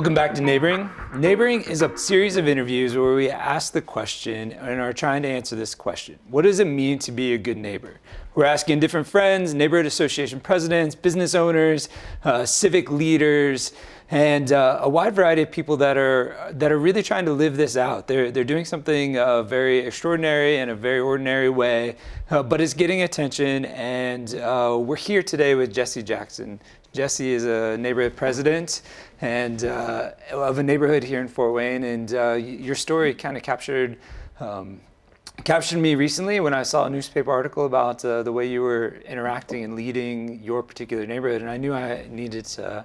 Welcome 0.00 0.14
back 0.14 0.32
to 0.36 0.40
Neighboring. 0.40 0.88
Neighboring 1.14 1.60
is 1.60 1.82
a 1.82 1.94
series 1.94 2.38
of 2.38 2.48
interviews 2.48 2.96
where 2.96 3.14
we 3.14 3.28
ask 3.28 3.74
the 3.74 3.82
question 3.82 4.52
and 4.52 4.80
are 4.80 4.94
trying 4.94 5.20
to 5.24 5.28
answer 5.28 5.54
this 5.54 5.74
question 5.74 6.18
What 6.30 6.46
does 6.46 6.58
it 6.58 6.64
mean 6.64 6.98
to 7.00 7.12
be 7.12 7.34
a 7.34 7.38
good 7.38 7.58
neighbor? 7.58 8.00
We're 8.40 8.46
asking 8.46 8.80
different 8.80 9.06
friends, 9.06 9.52
neighborhood 9.52 9.84
association 9.84 10.40
presidents, 10.40 10.94
business 10.94 11.34
owners, 11.34 11.90
uh, 12.24 12.46
civic 12.46 12.90
leaders, 12.90 13.74
and 14.10 14.50
uh, 14.50 14.78
a 14.80 14.88
wide 14.88 15.14
variety 15.14 15.42
of 15.42 15.50
people 15.50 15.76
that 15.76 15.98
are 15.98 16.50
that 16.52 16.72
are 16.72 16.78
really 16.78 17.02
trying 17.02 17.26
to 17.26 17.34
live 17.34 17.58
this 17.58 17.76
out. 17.76 18.06
They're 18.06 18.30
they're 18.30 18.42
doing 18.44 18.64
something 18.64 19.18
uh, 19.18 19.42
very 19.42 19.80
extraordinary 19.80 20.56
in 20.56 20.70
a 20.70 20.74
very 20.74 21.00
ordinary 21.00 21.50
way, 21.50 21.96
uh, 22.30 22.42
but 22.42 22.62
it's 22.62 22.72
getting 22.72 23.02
attention. 23.02 23.66
And 23.66 24.34
uh, 24.36 24.78
we're 24.80 24.96
here 24.96 25.22
today 25.22 25.54
with 25.54 25.74
Jesse 25.74 26.02
Jackson. 26.02 26.62
Jesse 26.94 27.32
is 27.32 27.44
a 27.44 27.76
neighborhood 27.76 28.16
president 28.16 28.80
and 29.20 29.66
uh, 29.66 30.12
of 30.32 30.56
a 30.56 30.62
neighborhood 30.62 31.04
here 31.04 31.20
in 31.20 31.28
Fort 31.28 31.52
Wayne. 31.52 31.84
And 31.84 32.14
uh, 32.14 32.32
your 32.32 32.74
story 32.74 33.12
kind 33.12 33.36
of 33.36 33.42
captured 33.42 33.98
um, 34.40 34.80
captured 35.44 35.78
me 35.78 35.94
recently 35.94 36.40
when 36.40 36.54
I 36.54 36.62
saw 36.62 36.86
a 36.86 36.90
newspaper 36.90 37.30
article 37.30 37.66
about 37.66 38.04
uh, 38.04 38.22
the 38.22 38.32
way 38.32 38.46
you 38.46 38.62
were 38.62 38.96
interacting 39.06 39.64
and 39.64 39.74
leading 39.74 40.42
your 40.42 40.62
particular 40.62 41.06
neighborhood, 41.06 41.40
and 41.40 41.50
I 41.50 41.56
knew 41.56 41.72
I 41.72 42.06
needed 42.08 42.44
to. 42.46 42.84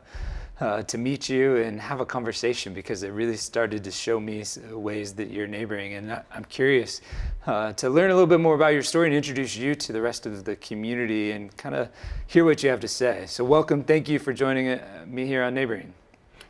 Uh, 0.58 0.82
to 0.84 0.98
meet 0.98 1.28
you 1.28 1.58
and 1.58 1.82
have 1.82 2.00
a 2.00 2.06
conversation 2.06 2.74
because 2.74 3.04
it 3.04 3.10
really 3.10 3.36
started 3.36 3.84
to 3.84 3.92
show 3.92 4.22
me 4.22 4.42
ways 4.72 5.14
that 5.14 5.30
you're 5.30 5.48
neighboring. 5.48 5.96
And 5.96 6.14
I'm 6.32 6.46
curious 6.46 7.02
uh, 7.46 7.74
to 7.74 7.90
learn 7.90 8.10
a 8.10 8.14
little 8.14 8.26
bit 8.26 8.40
more 8.40 8.56
about 8.56 8.72
your 8.72 8.82
story 8.82 9.08
and 9.08 9.16
introduce 9.18 9.58
you 9.58 9.76
to 9.76 9.92
the 9.92 10.02
rest 10.02 10.26
of 10.26 10.46
the 10.46 10.56
community 10.56 11.32
and 11.32 11.56
kind 11.58 11.76
of 11.76 11.90
hear 12.28 12.46
what 12.46 12.64
you 12.64 12.70
have 12.70 12.80
to 12.80 12.88
say. 12.88 13.26
So, 13.28 13.44
welcome. 13.44 13.84
Thank 13.84 14.08
you 14.08 14.18
for 14.18 14.32
joining 14.32 14.70
uh, 14.70 15.04
me 15.06 15.26
here 15.26 15.44
on 15.44 15.56
Neighboring. 15.56 15.94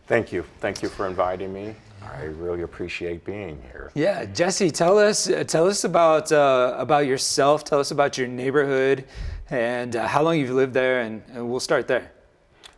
Thank 0.06 0.32
you. 0.32 0.46
Thank 0.60 0.84
you 0.84 0.90
for 0.90 1.08
inviting 1.08 1.52
me. 1.52 1.74
I 2.14 2.24
really 2.24 2.62
appreciate 2.62 3.24
being 3.26 3.62
here. 3.72 3.92
Yeah, 3.96 4.26
Jesse, 4.26 4.72
tell 4.72 4.98
us 4.98 5.30
tell 5.48 5.68
us 5.68 5.84
about 5.84 6.32
uh, 6.32 6.76
about 6.78 7.06
yourself. 7.06 7.64
Tell 7.64 7.80
us 7.80 7.92
about 7.92 8.18
your 8.18 8.28
neighborhood 8.28 9.06
and 9.50 9.96
uh, 9.96 10.08
how 10.08 10.24
long 10.24 10.40
you've 10.40 10.52
lived 10.52 10.74
there, 10.74 11.02
and, 11.02 11.22
and, 11.34 11.50
we'll 11.50 11.60
start 11.60 11.88
there. 11.88 12.12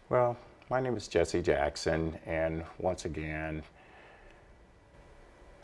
Well, 0.10 0.38
my 0.70 0.82
name 0.82 0.98
is 0.98 1.08
Jesse 1.08 1.42
Jackson, 1.42 2.18
and 2.26 2.64
once 2.78 3.06
again, 3.06 3.64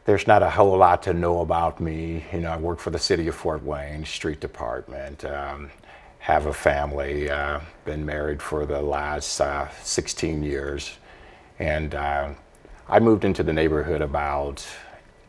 there's 0.06 0.28
not 0.28 0.42
a 0.44 0.50
whole 0.50 0.78
lot 0.78 1.04
to 1.04 1.14
know 1.14 1.42
about 1.42 1.82
me. 1.82 2.24
You 2.32 2.42
know, 2.42 2.52
I 2.52 2.58
work 2.58 2.80
for 2.80 2.90
the 2.90 3.00
city 3.00 3.28
of 3.28 3.36
Fort 3.36 3.64
Wayne 3.64 4.06
Street 4.06 4.40
Department. 4.40 5.26
Um, 5.26 5.72
have 6.20 6.46
a 6.46 6.54
family. 6.54 7.30
Uh, 7.30 7.60
been 7.84 8.06
married 8.06 8.42
for 8.42 8.66
the 8.66 8.82
last 8.82 9.42
uh, 9.42 9.68
16 9.84 10.42
years 10.42 10.98
and 11.60 11.96
uh, 11.96 12.30
I 12.88 13.00
moved 13.00 13.26
into 13.26 13.44
the 13.44 13.54
neighborhood 13.54 14.02
about 14.02 14.66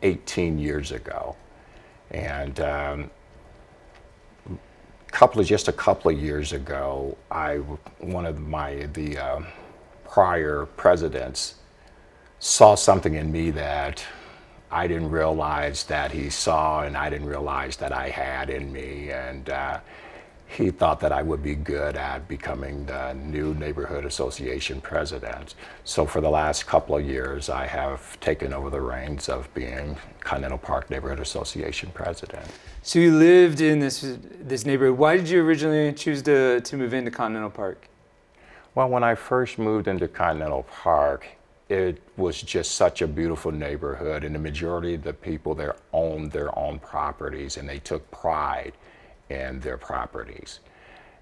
18 0.01 0.59
years 0.59 0.91
ago. 0.91 1.35
And 2.11 2.59
um, 2.59 3.09
couple 5.15 5.39
of, 5.39 5.47
just 5.47 5.69
a 5.69 5.73
couple 5.73 6.11
of 6.11 6.19
years 6.19 6.51
ago, 6.51 7.17
I, 7.31 7.55
one 7.99 8.25
of 8.25 8.39
my, 8.41 8.87
the 8.91 9.17
uh, 9.17 9.41
prior 10.03 10.65
presidents 10.65 11.55
saw 12.39 12.75
something 12.75 13.15
in 13.15 13.31
me 13.31 13.49
that 13.51 14.03
I 14.69 14.87
didn't 14.87 15.09
realize 15.09 15.85
that 15.85 16.11
he 16.11 16.29
saw 16.29 16.81
and 16.81 16.97
I 16.97 17.09
didn't 17.09 17.27
realize 17.27 17.77
that 17.77 17.93
I 17.93 18.09
had 18.09 18.49
in 18.49 18.73
me. 18.73 19.09
And 19.11 19.49
uh, 19.49 19.79
he 20.47 20.69
thought 20.69 20.99
that 20.99 21.11
I 21.11 21.21
would 21.21 21.43
be 21.43 21.55
good 21.55 21.97
at 21.97 22.27
becoming 22.27 22.85
the 22.85 23.13
new 23.13 23.53
neighborhood 23.55 24.05
association 24.05 24.79
president. 24.79 25.55
So 25.83 26.05
for 26.05 26.21
the 26.21 26.29
last 26.29 26.65
couple 26.65 26.95
of 26.95 27.05
years, 27.05 27.49
I 27.49 27.65
have 27.65 28.19
taken 28.19 28.53
over 28.53 28.69
the 28.69 28.81
reins 28.81 29.27
of 29.27 29.53
being 29.53 29.97
Continental 30.21 30.57
Park 30.57 30.89
Neighborhood 30.89 31.19
Association 31.19 31.91
president. 31.93 32.45
So 32.83 32.99
you 32.99 33.17
lived 33.17 33.61
in 33.61 33.79
this 33.79 34.17
this 34.39 34.65
neighborhood. 34.65 34.97
Why 34.97 35.17
did 35.17 35.27
you 35.27 35.41
originally 35.43 35.91
choose 35.93 36.21
to 36.23 36.61
to 36.61 36.77
move 36.77 36.93
into 36.93 37.11
Continental 37.11 37.49
Park? 37.49 37.89
Well, 38.75 38.89
when 38.89 39.03
I 39.03 39.15
first 39.15 39.57
moved 39.57 39.87
into 39.87 40.07
Continental 40.07 40.63
Park, 40.63 41.27
it 41.69 42.01
was 42.17 42.41
just 42.41 42.75
such 42.75 43.01
a 43.01 43.07
beautiful 43.07 43.51
neighborhood, 43.51 44.23
and 44.23 44.35
the 44.35 44.39
majority 44.39 44.93
of 44.93 45.03
the 45.03 45.13
people 45.13 45.55
there 45.55 45.75
owned 45.93 46.31
their 46.31 46.57
own 46.57 46.79
properties, 46.79 47.57
and 47.57 47.67
they 47.67 47.79
took 47.79 48.09
pride 48.11 48.73
and 49.29 49.61
their 49.61 49.77
properties. 49.77 50.59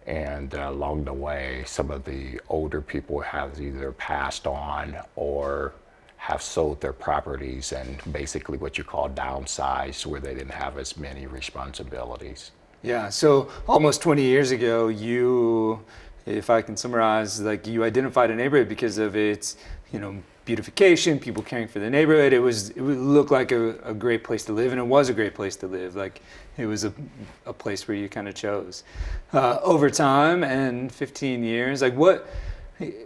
And 0.06 0.54
uh, 0.54 0.70
along 0.70 1.06
the 1.06 1.14
way, 1.14 1.64
some 1.66 1.90
of 1.90 2.04
the 2.04 2.40
older 2.50 2.82
people 2.82 3.22
have 3.22 3.60
either 3.60 3.92
passed 3.94 4.48
on 4.48 4.98
or 5.16 5.74
have 6.18 6.42
sold 6.42 6.80
their 6.82 6.94
properties 6.94 7.72
and 7.74 8.02
basically 8.14 8.58
what 8.58 8.78
you 8.78 8.84
call 8.84 9.10
downsized, 9.10 10.06
where 10.06 10.22
they 10.22 10.34
didn't 10.34 10.52
have 10.54 10.78
as 10.78 10.98
many 10.98 11.28
responsibilities. 11.28 12.52
Yeah, 12.82 13.10
so 13.10 13.50
almost 13.68 14.02
20 14.02 14.22
years 14.22 14.52
ago, 14.52 14.90
you, 14.90 15.84
if 16.26 16.50
I 16.50 16.62
can 16.62 16.76
summarize, 16.76 17.42
like 17.42 17.66
you 17.66 17.84
identified 17.84 18.30
a 18.30 18.36
neighborhood 18.36 18.68
because 18.70 18.98
of 18.98 19.16
its, 19.16 19.58
you 19.94 20.00
know, 20.00 20.22
beautification, 20.46 21.20
people 21.20 21.44
caring 21.44 21.68
for 21.68 21.80
the 21.80 21.90
neighborhood. 21.90 22.34
It 22.34 22.40
was 22.40 22.72
it 22.72 22.82
would 22.82 22.98
look 22.98 23.32
like 23.32 23.52
a, 23.52 23.76
a 23.84 23.94
great 23.94 24.24
place 24.24 24.44
to 24.46 24.54
live, 24.54 24.72
and 24.72 24.82
it 24.82 24.86
was 24.86 25.08
a 25.08 25.14
great 25.14 25.36
place 25.36 25.56
to 25.58 25.68
live. 25.68 25.96
Like 25.96 26.22
it 26.58 26.66
was 26.66 26.84
a, 26.84 26.94
a 27.46 27.54
place 27.54 27.88
where 27.88 27.96
you 27.96 28.10
kind 28.10 28.28
of 28.28 28.36
chose. 28.36 28.84
Uh, 29.32 29.60
over 29.62 29.90
time 29.90 30.44
and 30.44 30.92
15 30.92 31.44
years, 31.44 31.82
like 31.82 31.96
what 31.96 32.28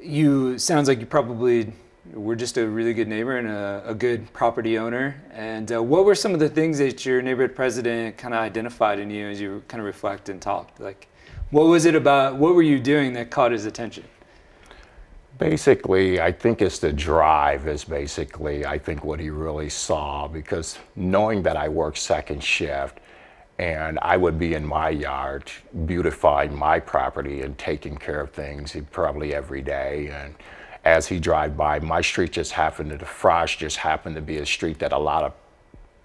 you 0.01 0.57
sounds 0.57 0.87
like 0.87 0.99
you 0.99 1.05
probably 1.05 1.71
were 2.13 2.37
just 2.37 2.57
a 2.57 2.65
really 2.65 2.93
good 2.93 3.07
neighbor 3.07 3.37
and 3.37 3.49
a, 3.49 3.83
a 3.85 3.93
good 3.93 4.31
property 4.31 4.77
owner. 4.77 5.21
And 5.33 5.71
uh, 5.71 5.83
what 5.83 6.05
were 6.05 6.15
some 6.15 6.33
of 6.33 6.39
the 6.39 6.47
things 6.49 6.77
that 6.77 7.05
your 7.05 7.21
neighborhood 7.21 7.53
president 7.53 8.17
kind 8.17 8.33
of 8.33 8.39
identified 8.39 8.97
in 8.97 9.09
you 9.09 9.27
as 9.27 9.41
you 9.41 9.61
kind 9.67 9.81
of 9.81 9.85
reflect 9.85 10.29
and 10.29 10.41
talked? 10.41 10.79
Like, 10.79 11.07
what 11.51 11.63
was 11.63 11.85
it 11.85 11.95
about? 11.95 12.37
What 12.37 12.55
were 12.55 12.61
you 12.61 12.79
doing 12.79 13.11
that 13.13 13.29
caught 13.29 13.51
his 13.51 13.65
attention? 13.65 14.05
Basically, 15.37 16.19
I 16.19 16.31
think 16.31 16.61
it's 16.61 16.79
the 16.79 16.91
drive 16.91 17.67
is 17.67 17.83
basically, 17.83 18.65
I 18.65 18.79
think 18.79 19.03
what 19.03 19.19
he 19.19 19.29
really 19.29 19.69
saw 19.69 20.27
because 20.27 20.79
knowing 20.95 21.43
that 21.43 21.55
I 21.55 21.69
work 21.69 21.97
second 21.97 22.43
shift 22.43 22.99
and 23.59 23.99
I 24.01 24.17
would 24.17 24.39
be 24.39 24.53
in 24.55 24.65
my 24.65 24.89
yard 24.89 25.51
beautifying 25.85 26.55
my 26.55 26.79
property 26.79 27.41
and 27.41 27.57
taking 27.57 27.97
care 27.97 28.21
of 28.21 28.31
things 28.31 28.75
probably 28.91 29.35
every 29.35 29.61
day. 29.61 30.07
And 30.07 30.35
as 30.85 31.07
he 31.07 31.19
drive 31.19 31.57
by, 31.57 31.79
my 31.79 32.01
street 32.01 32.31
just 32.31 32.51
happened 32.51 32.91
to, 32.91 32.97
the 32.97 33.45
just 33.57 33.77
happened 33.77 34.15
to 34.15 34.21
be 34.21 34.37
a 34.37 34.45
street 34.45 34.79
that 34.79 34.91
a 34.91 34.97
lot 34.97 35.23
of 35.23 35.33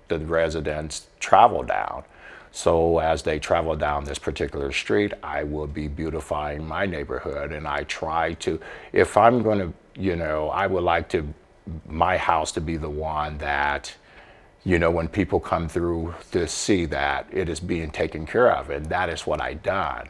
the 0.09 0.19
residents 0.19 1.07
travel 1.21 1.63
down. 1.63 2.05
So 2.53 2.99
as 2.99 3.23
they 3.23 3.39
travel 3.39 3.75
down 3.77 4.05
this 4.05 4.19
particular 4.19 4.73
street, 4.73 5.15
I 5.23 5.43
will 5.43 5.67
be 5.67 5.89
beautifying 5.89 6.67
my 6.67 6.85
neighborhood. 6.85 7.51
And 7.51 7.67
I 7.67 7.85
try 7.85 8.35
to, 8.35 8.61
if 8.93 9.17
I'm 9.17 9.43
going 9.43 9.59
to, 9.59 9.73
you 10.01 10.17
know, 10.17 10.51
I 10.51 10.67
would 10.67 10.85
like 10.85 11.09
to, 11.11 11.33
my 11.87 12.19
house 12.19 12.53
to 12.53 12.61
be 12.61 12.77
the 12.77 12.91
one 12.91 13.39
that, 13.39 13.95
you 14.65 14.79
know, 14.79 14.91
when 14.91 15.09
people 15.09 15.41
come 15.41 15.67
through 15.67 16.15
to 16.33 16.47
see 16.47 16.85
that 16.87 17.27
it 17.33 17.49
is 17.49 17.59
being 17.59 17.91
taken 17.91 18.27
care 18.27 18.55
of. 18.55 18.69
And 18.69 18.87
that 18.87 19.09
is 19.09 19.27
what 19.27 19.41
I 19.41 19.55
done. 19.55 20.09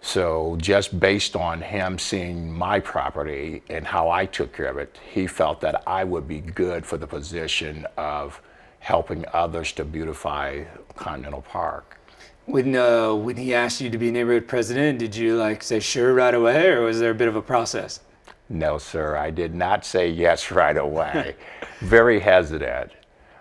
So 0.00 0.56
just 0.60 0.98
based 0.98 1.36
on 1.36 1.60
him 1.60 1.98
seeing 1.98 2.50
my 2.50 2.80
property 2.80 3.62
and 3.68 3.86
how 3.86 4.10
I 4.10 4.26
took 4.26 4.52
care 4.52 4.66
of 4.66 4.78
it, 4.78 4.98
he 5.12 5.26
felt 5.26 5.60
that 5.60 5.82
I 5.86 6.04
would 6.04 6.26
be 6.26 6.40
good 6.40 6.86
for 6.86 6.96
the 6.96 7.06
position 7.06 7.86
of 7.96 8.40
helping 8.82 9.24
others 9.32 9.70
to 9.72 9.84
beautify 9.84 10.64
Continental 10.96 11.42
Park. 11.42 11.98
When 12.46 12.74
uh, 12.74 13.14
when 13.14 13.36
he 13.36 13.54
asked 13.54 13.80
you 13.80 13.88
to 13.88 13.98
be 13.98 14.10
neighborhood 14.10 14.48
president, 14.48 14.98
did 14.98 15.14
you 15.14 15.36
like 15.36 15.62
say 15.62 15.78
sure 15.78 16.12
right 16.12 16.34
away, 16.34 16.66
or 16.66 16.82
was 16.82 16.98
there 16.98 17.12
a 17.12 17.14
bit 17.14 17.28
of 17.28 17.36
a 17.36 17.42
process? 17.42 18.00
No, 18.48 18.78
sir. 18.78 19.16
I 19.16 19.30
did 19.30 19.54
not 19.54 19.86
say 19.86 20.08
yes 20.10 20.50
right 20.62 20.76
away. 20.76 21.36
Very 21.80 22.18
hesitant. 22.18 22.90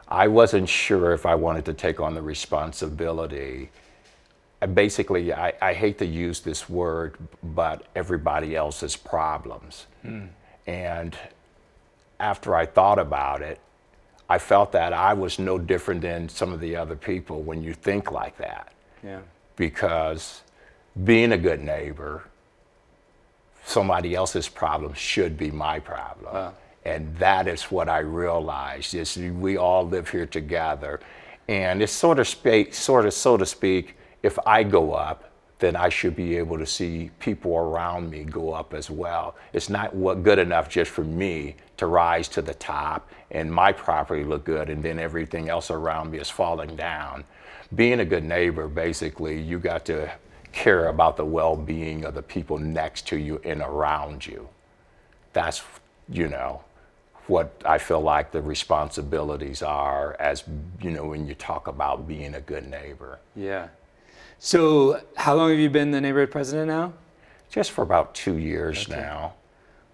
I 0.07 0.27
wasn't 0.27 0.69
sure 0.69 1.13
if 1.13 1.25
I 1.25 1.35
wanted 1.35 1.65
to 1.65 1.73
take 1.73 1.99
on 1.99 2.13
the 2.13 2.21
responsibility. 2.21 3.71
basically, 4.73 5.33
I, 5.33 5.53
I 5.61 5.73
hate 5.73 5.97
to 5.99 6.05
use 6.05 6.41
this 6.41 6.69
word, 6.69 7.17
but 7.41 7.87
everybody 7.95 8.55
else's 8.55 8.95
problems. 8.95 9.87
Mm. 10.05 10.27
And 10.67 11.17
after 12.19 12.55
I 12.55 12.65
thought 12.65 12.99
about 12.99 13.41
it, 13.41 13.59
I 14.31 14.37
felt 14.37 14.71
that 14.71 14.93
I 14.93 15.13
was 15.13 15.39
no 15.39 15.59
different 15.59 15.99
than 15.99 16.29
some 16.29 16.53
of 16.53 16.61
the 16.61 16.73
other 16.73 16.95
people 16.95 17.41
when 17.41 17.61
you 17.61 17.73
think 17.73 18.13
like 18.13 18.37
that. 18.37 18.71
Yeah. 19.03 19.19
Because 19.57 20.43
being 21.03 21.33
a 21.33 21.37
good 21.37 21.61
neighbor, 21.61 22.23
somebody 23.65 24.15
else's 24.15 24.47
problem 24.47 24.93
should 24.93 25.37
be 25.37 25.51
my 25.51 25.79
problem. 25.79 26.33
Wow. 26.33 26.53
And 26.85 27.13
that 27.17 27.49
is 27.49 27.63
what 27.63 27.89
I 27.89 27.99
realized 27.99 28.93
is 28.93 29.17
we 29.17 29.57
all 29.57 29.85
live 29.85 30.07
here 30.09 30.25
together. 30.25 31.01
And 31.49 31.81
it's 31.81 31.91
sort 31.91 32.17
of, 32.17 32.25
spa- 32.25 32.71
sort 32.71 33.05
of, 33.05 33.13
so 33.13 33.35
to 33.35 33.45
speak, 33.45 33.97
if 34.23 34.39
I 34.45 34.63
go 34.63 34.93
up, 34.93 35.29
then 35.59 35.75
I 35.75 35.89
should 35.89 36.15
be 36.15 36.37
able 36.37 36.57
to 36.57 36.65
see 36.65 37.11
people 37.19 37.53
around 37.57 38.09
me 38.09 38.23
go 38.23 38.53
up 38.53 38.73
as 38.73 38.89
well. 38.89 39.35
It's 39.51 39.69
not 39.69 39.93
what 39.93 40.23
good 40.23 40.39
enough 40.39 40.69
just 40.69 40.89
for 40.89 41.03
me 41.03 41.57
to 41.81 41.87
rise 41.87 42.27
to 42.27 42.43
the 42.43 42.53
top 42.53 43.09
and 43.31 43.51
my 43.51 43.71
property 43.71 44.23
look 44.23 44.43
good 44.43 44.69
and 44.69 44.83
then 44.83 44.99
everything 44.99 45.49
else 45.49 45.71
around 45.71 46.11
me 46.11 46.19
is 46.19 46.29
falling 46.29 46.75
down. 46.75 47.23
Being 47.73 48.01
a 48.01 48.05
good 48.05 48.23
neighbor, 48.23 48.67
basically, 48.67 49.41
you 49.41 49.57
got 49.57 49.83
to 49.85 50.11
care 50.51 50.89
about 50.89 51.17
the 51.17 51.25
well-being 51.25 52.05
of 52.05 52.13
the 52.13 52.21
people 52.21 52.59
next 52.59 53.07
to 53.07 53.17
you 53.17 53.41
and 53.43 53.61
around 53.61 54.27
you. 54.27 54.47
That's, 55.33 55.63
you 56.07 56.27
know, 56.27 56.61
what 57.25 57.51
I 57.65 57.79
feel 57.79 58.01
like 58.01 58.31
the 58.31 58.43
responsibilities 58.43 59.63
are 59.63 60.15
as, 60.19 60.43
you 60.83 60.91
know, 60.91 61.05
when 61.05 61.25
you 61.25 61.33
talk 61.33 61.67
about 61.67 62.07
being 62.07 62.35
a 62.35 62.41
good 62.41 62.67
neighbor. 62.67 63.17
Yeah. 63.35 63.69
So, 64.37 65.01
how 65.15 65.33
long 65.33 65.49
have 65.49 65.59
you 65.59 65.71
been 65.71 65.89
the 65.89 66.01
neighborhood 66.01 66.29
president 66.29 66.67
now? 66.67 66.93
Just 67.49 67.71
for 67.71 67.81
about 67.81 68.13
two 68.13 68.37
years 68.37 68.87
okay. 68.87 69.01
now. 69.01 69.33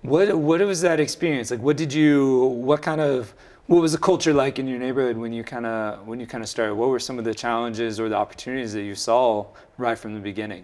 What 0.07 0.33
What 0.37 0.61
was 0.61 0.79
that 0.81 1.01
experience 1.01 1.51
like? 1.51 1.59
What 1.59 1.75
did 1.75 1.91
you? 1.91 2.45
What 2.45 2.81
kind 2.81 3.01
of 3.01 3.33
what 3.65 3.81
was 3.81 3.91
the 3.91 3.97
culture 3.97 4.33
like 4.33 4.57
in 4.57 4.65
your 4.65 4.79
neighborhood 4.79 5.17
when 5.17 5.33
you 5.33 5.43
kind 5.43 5.65
of 5.65 6.07
when 6.07 6.21
you 6.21 6.25
kind 6.25 6.41
of 6.41 6.49
started? 6.49 6.75
What 6.75 6.87
were 6.87 6.99
some 6.99 7.19
of 7.19 7.25
the 7.25 7.33
challenges 7.33 7.99
or 7.99 8.07
the 8.07 8.15
opportunities 8.15 8.71
that 8.71 8.83
you 8.83 8.95
saw 8.95 9.45
right 9.77 9.99
from 9.99 10.13
the 10.13 10.21
beginning? 10.21 10.63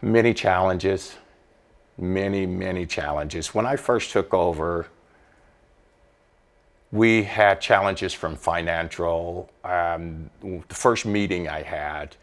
Many 0.00 0.32
challenges, 0.32 1.16
many 1.98 2.46
many 2.46 2.86
challenges. 2.86 3.54
When 3.54 3.66
I 3.66 3.76
first 3.76 4.12
took 4.12 4.32
over, 4.32 4.86
we 6.92 7.22
had 7.22 7.60
challenges 7.60 8.14
from 8.14 8.34
financial. 8.34 9.50
Um, 9.62 10.30
the 10.40 10.74
first 10.74 11.04
meeting 11.04 11.50
I 11.50 11.60
had, 11.60 12.16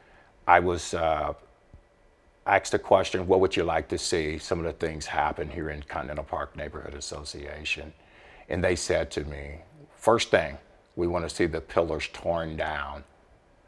I 0.48 0.60
was 0.60 0.96
uh, 0.96 1.36
asked 2.56 2.74
a 2.74 2.80
question: 2.80 3.28
What 3.28 3.40
would 3.42 3.56
you 3.56 3.64
like 3.64 3.88
to 3.90 3.98
see? 3.98 4.38
Some 4.38 4.60
of 4.60 4.66
the 4.66 4.74
things 4.74 5.06
happen 5.06 5.50
here 5.50 5.70
in 5.70 5.84
Continental 5.84 6.24
Park 6.24 6.56
Neighborhood 6.56 6.94
Association 6.94 7.94
and 8.50 8.64
they 8.64 8.76
said 8.76 9.12
to 9.12 9.24
me, 9.26 9.60
first 9.96 10.32
thing, 10.32 10.58
we 10.96 11.08
want 11.08 11.28
to 11.28 11.34
see 11.34 11.46
the 11.46 11.62
pillars 11.62 12.10
torn 12.14 12.56
down. 12.56 13.04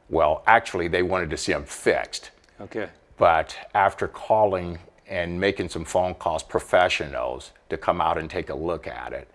Well, 0.10 0.44
actually, 0.48 0.88
they 0.88 1.04
wanted 1.04 1.30
to 1.30 1.38
see 1.38 1.52
them 1.52 1.66
fixed. 1.66 2.32
Okay. 2.60 2.90
But 3.18 3.56
after 3.74 4.08
calling 4.08 4.80
and 5.08 5.40
making 5.40 5.70
some 5.70 5.86
phone 5.86 6.16
calls, 6.16 6.44
professionals 6.44 7.52
to 7.70 7.78
come 7.78 8.02
out 8.02 8.18
and 8.18 8.30
take 8.30 8.50
a 8.50 8.56
look 8.56 8.88
at 8.88 9.14
it, 9.14 9.28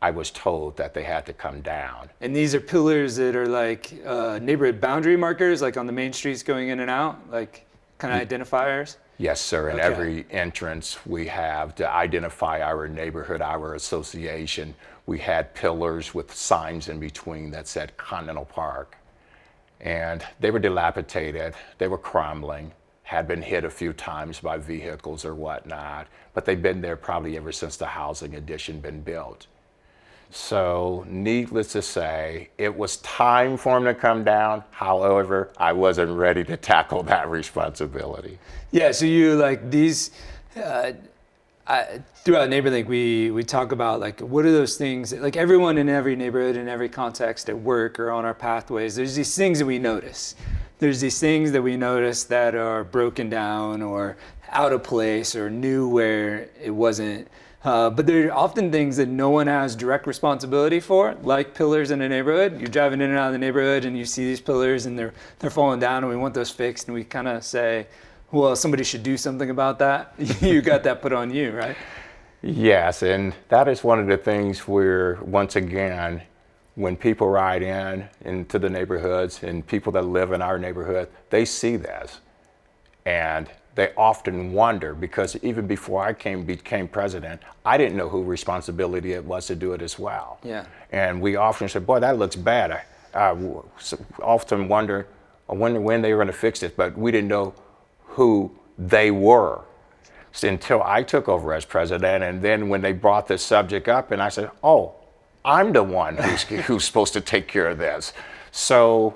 I 0.00 0.10
was 0.10 0.30
told 0.30 0.76
that 0.76 0.94
they 0.94 1.04
had 1.04 1.26
to 1.26 1.32
come 1.32 1.60
down. 1.60 2.10
And 2.20 2.34
these 2.34 2.54
are 2.54 2.60
pillars 2.60 3.16
that 3.16 3.36
are 3.36 3.46
like 3.46 3.92
uh, 4.04 4.38
neighborhood 4.42 4.80
boundary 4.80 5.16
markers, 5.16 5.62
like 5.62 5.76
on 5.76 5.86
the 5.86 5.92
main 5.92 6.12
streets 6.12 6.42
going 6.42 6.68
in 6.68 6.80
and 6.80 6.90
out, 6.90 7.30
like 7.30 7.66
kind 8.02 8.20
of 8.20 8.28
identifiers? 8.28 8.96
Yes, 9.18 9.40
sir. 9.40 9.70
In 9.70 9.76
okay. 9.76 9.86
every 9.86 10.26
entrance 10.30 10.98
we 11.06 11.28
have 11.28 11.74
to 11.76 11.88
identify 11.88 12.60
our 12.60 12.88
neighborhood, 12.88 13.40
our 13.40 13.74
association. 13.74 14.74
We 15.06 15.18
had 15.18 15.54
pillars 15.54 16.12
with 16.12 16.34
signs 16.34 16.88
in 16.88 16.98
between 16.98 17.50
that 17.52 17.68
said 17.68 17.96
Continental 17.96 18.44
Park. 18.44 18.96
And 19.80 20.24
they 20.40 20.50
were 20.50 20.58
dilapidated, 20.58 21.54
they 21.78 21.88
were 21.88 21.98
crumbling, 21.98 22.72
had 23.04 23.28
been 23.28 23.42
hit 23.42 23.64
a 23.64 23.70
few 23.70 23.92
times 23.92 24.40
by 24.40 24.58
vehicles 24.58 25.24
or 25.24 25.34
whatnot, 25.34 26.06
but 26.34 26.44
they've 26.44 26.62
been 26.62 26.80
there 26.80 26.96
probably 26.96 27.36
ever 27.36 27.52
since 27.52 27.76
the 27.76 27.86
housing 27.86 28.34
addition 28.36 28.80
been 28.80 29.00
built. 29.02 29.46
So, 30.34 31.04
needless 31.08 31.72
to 31.72 31.82
say, 31.82 32.48
it 32.56 32.74
was 32.74 32.96
time 32.98 33.58
for 33.58 33.76
him 33.76 33.84
to 33.84 33.94
come 33.94 34.24
down. 34.24 34.64
However, 34.70 35.50
I 35.58 35.74
wasn't 35.74 36.16
ready 36.16 36.42
to 36.44 36.56
tackle 36.56 37.02
that 37.12 37.28
responsibility. 37.28 38.38
Yeah, 38.70 38.92
so 38.92 39.04
you 39.04 39.36
like 39.36 39.70
these. 39.70 40.10
Uh, 40.56 40.92
I, 41.66 42.02
throughout 42.16 42.48
neighborhood 42.48 42.86
we 42.86 43.30
we 43.30 43.44
talk 43.44 43.72
about 43.72 44.00
like 44.00 44.20
what 44.20 44.44
are 44.44 44.50
those 44.50 44.76
things 44.76 45.12
like 45.12 45.36
everyone 45.36 45.78
in 45.78 45.88
every 45.88 46.16
neighborhood 46.16 46.56
in 46.56 46.68
every 46.68 46.88
context 46.88 47.48
at 47.48 47.56
work 47.56 48.00
or 48.00 48.10
on 48.10 48.24
our 48.24 48.34
pathways 48.34 48.96
there's 48.96 49.14
these 49.14 49.36
things 49.36 49.60
that 49.60 49.66
we 49.66 49.78
notice 49.78 50.34
there's 50.80 51.00
these 51.00 51.20
things 51.20 51.52
that 51.52 51.62
we 51.62 51.76
notice 51.76 52.24
that 52.24 52.56
are 52.56 52.82
broken 52.82 53.30
down 53.30 53.80
or 53.80 54.16
out 54.50 54.72
of 54.72 54.82
place 54.82 55.36
or 55.36 55.48
new 55.48 55.88
where 55.88 56.48
it 56.60 56.70
wasn't 56.70 57.28
uh, 57.64 57.90
but 57.90 58.06
there 58.06 58.28
are 58.28 58.32
often 58.32 58.72
things 58.72 58.96
that 58.96 59.08
no 59.08 59.30
one 59.30 59.46
has 59.46 59.76
direct 59.76 60.06
responsibility 60.06 60.80
for, 60.80 61.14
like 61.22 61.54
pillars 61.54 61.90
in 61.90 62.02
a 62.02 62.08
neighborhood. 62.08 62.58
You're 62.58 62.68
driving 62.68 63.00
in 63.00 63.10
and 63.10 63.18
out 63.18 63.28
of 63.28 63.32
the 63.32 63.38
neighborhood 63.38 63.84
and 63.84 63.96
you 63.96 64.04
see 64.04 64.24
these 64.24 64.40
pillars 64.40 64.86
and 64.86 64.98
they're, 64.98 65.12
they're 65.38 65.50
falling 65.50 65.78
down 65.78 66.02
and 66.02 66.10
we 66.10 66.16
want 66.16 66.34
those 66.34 66.50
fixed. 66.50 66.88
And 66.88 66.94
we 66.94 67.04
kind 67.04 67.28
of 67.28 67.44
say, 67.44 67.86
well, 68.32 68.56
somebody 68.56 68.82
should 68.82 69.04
do 69.04 69.16
something 69.16 69.50
about 69.50 69.78
that. 69.78 70.14
you 70.40 70.60
got 70.60 70.82
that 70.82 71.02
put 71.02 71.12
on 71.12 71.32
you, 71.32 71.52
right? 71.52 71.76
Yes, 72.42 73.04
and 73.04 73.32
that 73.48 73.68
is 73.68 73.84
one 73.84 74.00
of 74.00 74.08
the 74.08 74.16
things 74.16 74.66
where, 74.66 75.20
once 75.22 75.54
again, 75.54 76.22
when 76.74 76.96
people 76.96 77.28
ride 77.28 77.62
in 77.62 78.08
into 78.24 78.58
the 78.58 78.68
neighborhoods 78.68 79.44
and 79.44 79.64
people 79.64 79.92
that 79.92 80.02
live 80.02 80.32
in 80.32 80.42
our 80.42 80.58
neighborhood, 80.58 81.08
they 81.30 81.44
see 81.44 81.76
this. 81.76 82.20
And 83.04 83.48
they 83.74 83.92
often 83.96 84.52
wonder 84.52 84.94
because 84.94 85.36
even 85.42 85.66
before 85.66 86.04
I 86.04 86.12
came 86.12 86.44
became 86.44 86.88
president, 86.88 87.40
I 87.64 87.78
didn't 87.78 87.96
know 87.96 88.08
who 88.08 88.22
responsibility 88.22 89.12
it 89.12 89.24
was 89.24 89.46
to 89.46 89.54
do 89.54 89.72
it 89.72 89.80
as 89.80 89.98
well. 89.98 90.38
Yeah. 90.42 90.66
And 90.90 91.20
we 91.22 91.36
often 91.36 91.68
said, 91.68 91.86
"Boy, 91.86 92.00
that 92.00 92.18
looks 92.18 92.36
bad." 92.36 92.70
I, 92.72 92.82
I 93.14 93.36
often 94.20 94.68
wonder, 94.68 95.06
I 95.48 95.54
wonder 95.54 95.80
when 95.80 96.02
they 96.02 96.12
were 96.12 96.18
going 96.18 96.26
to 96.26 96.38
fix 96.38 96.62
it, 96.62 96.76
but 96.76 96.96
we 96.96 97.10
didn't 97.10 97.28
know 97.28 97.54
who 98.04 98.52
they 98.78 99.10
were 99.10 99.62
until 100.42 100.82
I 100.82 101.02
took 101.02 101.28
over 101.28 101.52
as 101.52 101.64
president. 101.64 102.24
And 102.24 102.42
then 102.42 102.68
when 102.68 102.80
they 102.80 102.92
brought 102.92 103.26
this 103.26 103.42
subject 103.42 103.88
up, 103.88 104.10
and 104.10 104.22
I 104.22 104.28
said, 104.28 104.50
"Oh, 104.62 104.94
I'm 105.44 105.72
the 105.72 105.82
one 105.82 106.16
who's 106.18 106.42
who's 106.66 106.84
supposed 106.84 107.14
to 107.14 107.22
take 107.22 107.48
care 107.48 107.68
of 107.68 107.78
this." 107.78 108.12
So 108.50 109.14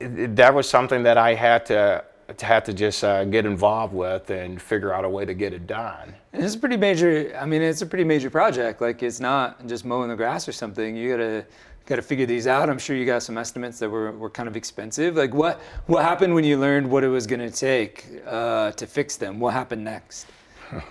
that 0.00 0.54
was 0.54 0.68
something 0.68 1.04
that 1.04 1.16
I 1.16 1.34
had 1.34 1.66
to 1.66 2.04
to 2.38 2.46
have 2.46 2.64
to 2.64 2.72
just 2.72 3.04
uh, 3.04 3.24
get 3.24 3.46
involved 3.46 3.94
with 3.94 4.30
and 4.30 4.60
figure 4.60 4.92
out 4.92 5.04
a 5.04 5.08
way 5.08 5.24
to 5.24 5.34
get 5.34 5.52
it 5.52 5.66
done. 5.66 6.14
And 6.32 6.44
it's 6.44 6.54
a 6.54 6.58
pretty 6.58 6.76
major. 6.76 7.36
I 7.40 7.46
mean, 7.46 7.62
it's 7.62 7.82
a 7.82 7.86
pretty 7.86 8.04
major 8.04 8.30
project. 8.30 8.80
Like 8.80 9.02
it's 9.02 9.20
not 9.20 9.66
just 9.66 9.84
mowing 9.84 10.08
the 10.08 10.16
grass 10.16 10.48
or 10.48 10.52
something. 10.52 10.96
You 10.96 11.10
gotta 11.10 11.46
got 11.86 11.96
to 11.96 12.02
figure 12.02 12.26
these 12.26 12.46
out. 12.46 12.70
I'm 12.70 12.78
sure 12.78 12.96
you 12.96 13.04
got 13.04 13.22
some 13.22 13.36
estimates 13.36 13.78
that 13.78 13.90
were, 13.90 14.12
were 14.12 14.30
kind 14.30 14.48
of 14.48 14.56
expensive. 14.56 15.16
Like 15.16 15.34
what 15.34 15.60
what 15.86 16.04
happened 16.04 16.34
when 16.34 16.44
you 16.44 16.58
learned 16.58 16.90
what 16.90 17.04
it 17.04 17.08
was 17.08 17.26
going 17.26 17.40
to 17.40 17.50
take 17.50 18.06
uh, 18.26 18.72
to 18.72 18.86
fix 18.86 19.16
them? 19.16 19.38
What 19.38 19.52
happened 19.52 19.84
next? 19.84 20.26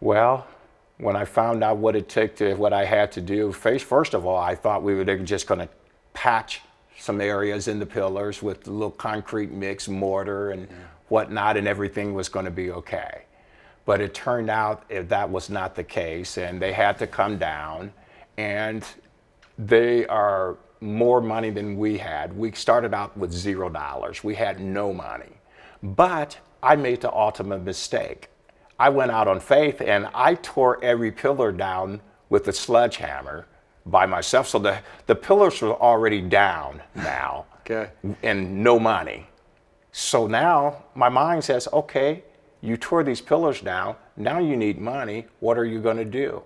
well, 0.00 0.46
when 0.98 1.16
I 1.16 1.24
found 1.24 1.64
out 1.64 1.78
what 1.78 1.96
it 1.96 2.08
took 2.08 2.36
to 2.36 2.54
what 2.54 2.72
I 2.72 2.84
had 2.84 3.12
to 3.12 3.20
do, 3.20 3.52
first 3.52 4.14
of 4.14 4.26
all, 4.26 4.36
I 4.36 4.54
thought 4.54 4.82
we 4.82 4.94
were 4.94 5.04
just 5.04 5.46
going 5.46 5.60
to 5.60 5.68
patch 6.12 6.62
some 7.00 7.20
areas 7.20 7.66
in 7.66 7.78
the 7.78 7.86
pillars 7.86 8.42
with 8.42 8.68
a 8.68 8.70
little 8.70 8.90
concrete 8.90 9.50
mix, 9.50 9.88
mortar, 9.88 10.50
and 10.50 10.68
yeah. 10.68 10.76
whatnot, 11.08 11.56
and 11.56 11.66
everything 11.66 12.14
was 12.14 12.28
going 12.28 12.44
to 12.44 12.50
be 12.50 12.70
okay. 12.70 13.22
But 13.86 14.00
it 14.00 14.12
turned 14.12 14.50
out 14.50 14.84
that 14.90 15.30
was 15.30 15.48
not 15.48 15.74
the 15.74 15.82
case, 15.82 16.36
and 16.36 16.60
they 16.60 16.72
had 16.72 16.98
to 16.98 17.06
come 17.06 17.38
down, 17.38 17.92
and 18.36 18.84
they 19.58 20.06
are 20.06 20.58
more 20.80 21.20
money 21.20 21.50
than 21.50 21.76
we 21.76 21.98
had. 21.98 22.36
We 22.36 22.52
started 22.52 22.94
out 22.94 23.16
with 23.16 23.32
zero 23.32 23.68
dollars. 23.68 24.22
We 24.22 24.34
had 24.34 24.60
no 24.60 24.92
money. 24.92 25.40
But 25.82 26.38
I 26.62 26.76
made 26.76 27.00
the 27.00 27.12
ultimate 27.12 27.62
mistake. 27.62 28.28
I 28.78 28.88
went 28.88 29.10
out 29.10 29.28
on 29.28 29.40
faith 29.40 29.82
and 29.82 30.08
I 30.14 30.34
tore 30.36 30.82
every 30.82 31.12
pillar 31.12 31.52
down 31.52 32.00
with 32.30 32.48
a 32.48 32.52
sledgehammer 32.52 33.46
by 33.90 34.06
myself. 34.06 34.48
So 34.48 34.58
the, 34.58 34.78
the 35.06 35.14
pillars 35.14 35.60
were 35.60 35.80
already 35.80 36.20
down 36.20 36.82
now 36.94 37.46
okay. 37.60 37.90
and 38.22 38.62
no 38.62 38.78
money. 38.78 39.26
So 39.92 40.26
now 40.26 40.84
my 40.94 41.08
mind 41.08 41.44
says, 41.44 41.68
okay, 41.72 42.24
you 42.60 42.76
tore 42.76 43.02
these 43.02 43.20
pillars 43.20 43.60
down. 43.60 43.96
Now 44.16 44.38
you 44.38 44.56
need 44.56 44.78
money. 44.78 45.26
What 45.40 45.58
are 45.58 45.64
you 45.64 45.80
going 45.80 45.96
to 45.96 46.04
do? 46.04 46.42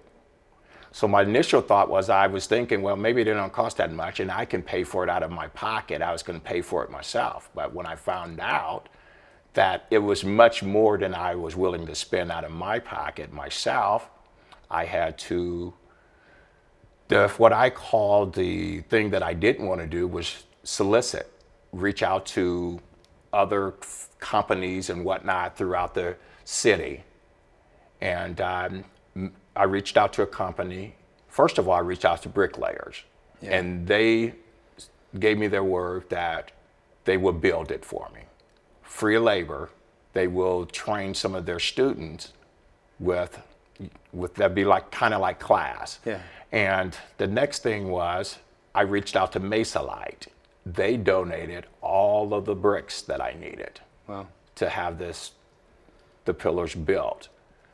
So 0.92 1.08
my 1.08 1.22
initial 1.22 1.60
thought 1.60 1.90
was 1.90 2.08
I 2.08 2.28
was 2.28 2.46
thinking, 2.46 2.80
well, 2.80 2.94
maybe 2.94 3.24
they 3.24 3.32
don't 3.32 3.52
cost 3.52 3.78
that 3.78 3.92
much 3.92 4.20
and 4.20 4.30
I 4.30 4.44
can 4.44 4.62
pay 4.62 4.84
for 4.84 5.02
it 5.02 5.10
out 5.10 5.24
of 5.24 5.32
my 5.32 5.48
pocket. 5.48 6.02
I 6.02 6.12
was 6.12 6.22
going 6.22 6.38
to 6.38 6.44
pay 6.44 6.60
for 6.60 6.84
it 6.84 6.90
myself. 6.90 7.50
But 7.52 7.74
when 7.74 7.84
I 7.84 7.96
found 7.96 8.38
out 8.38 8.88
that 9.54 9.86
it 9.90 9.98
was 9.98 10.24
much 10.24 10.62
more 10.62 10.96
than 10.96 11.12
I 11.12 11.34
was 11.34 11.56
willing 11.56 11.84
to 11.86 11.96
spend 11.96 12.30
out 12.30 12.44
of 12.44 12.52
my 12.52 12.78
pocket 12.78 13.32
myself, 13.32 14.08
I 14.70 14.84
had 14.84 15.18
to 15.18 15.74
the, 17.14 17.28
what 17.36 17.52
I 17.52 17.70
called 17.70 18.34
the 18.34 18.80
thing 18.80 19.10
that 19.10 19.22
I 19.22 19.34
didn't 19.34 19.66
want 19.66 19.80
to 19.80 19.86
do 19.86 20.08
was 20.08 20.42
solicit, 20.64 21.30
reach 21.72 22.02
out 22.02 22.26
to 22.26 22.80
other 23.32 23.74
companies 24.18 24.90
and 24.90 25.04
whatnot 25.04 25.56
throughout 25.56 25.94
the 25.94 26.16
city. 26.44 27.04
And 28.00 28.40
um, 28.40 28.84
I 29.54 29.62
reached 29.62 29.96
out 29.96 30.12
to 30.14 30.22
a 30.22 30.26
company. 30.26 30.96
First 31.28 31.58
of 31.58 31.68
all, 31.68 31.74
I 31.74 31.80
reached 31.80 32.04
out 32.04 32.20
to 32.22 32.28
bricklayers, 32.28 33.04
yeah. 33.40 33.58
and 33.58 33.86
they 33.86 34.34
gave 35.20 35.38
me 35.38 35.46
their 35.46 35.62
word 35.62 36.08
that 36.08 36.50
they 37.04 37.16
would 37.16 37.40
build 37.40 37.70
it 37.70 37.84
for 37.84 38.10
me. 38.12 38.22
Free 38.82 39.18
labor, 39.18 39.70
they 40.14 40.26
will 40.26 40.66
train 40.66 41.14
some 41.14 41.36
of 41.36 41.46
their 41.46 41.60
students 41.60 42.32
with 42.98 43.40
with 44.12 44.34
that'd 44.36 44.54
be 44.54 44.64
like 44.64 44.90
kind 44.90 45.14
of 45.14 45.20
like 45.20 45.38
class. 45.40 45.98
Yeah. 46.04 46.20
And 46.52 46.96
the 47.18 47.26
next 47.26 47.62
thing 47.62 47.88
was 47.88 48.38
I 48.74 48.82
reached 48.82 49.16
out 49.16 49.32
to 49.32 49.40
Mesa 49.40 49.82
Light. 49.82 50.28
They 50.66 50.96
donated 50.96 51.66
all 51.82 52.32
of 52.32 52.44
the 52.44 52.54
bricks 52.54 53.02
that 53.02 53.20
I 53.20 53.34
needed 53.38 53.80
Wow. 54.06 54.28
to 54.56 54.68
have 54.68 54.98
this 54.98 55.32
the 56.24 56.34
pillars 56.34 56.74
built. 56.74 57.28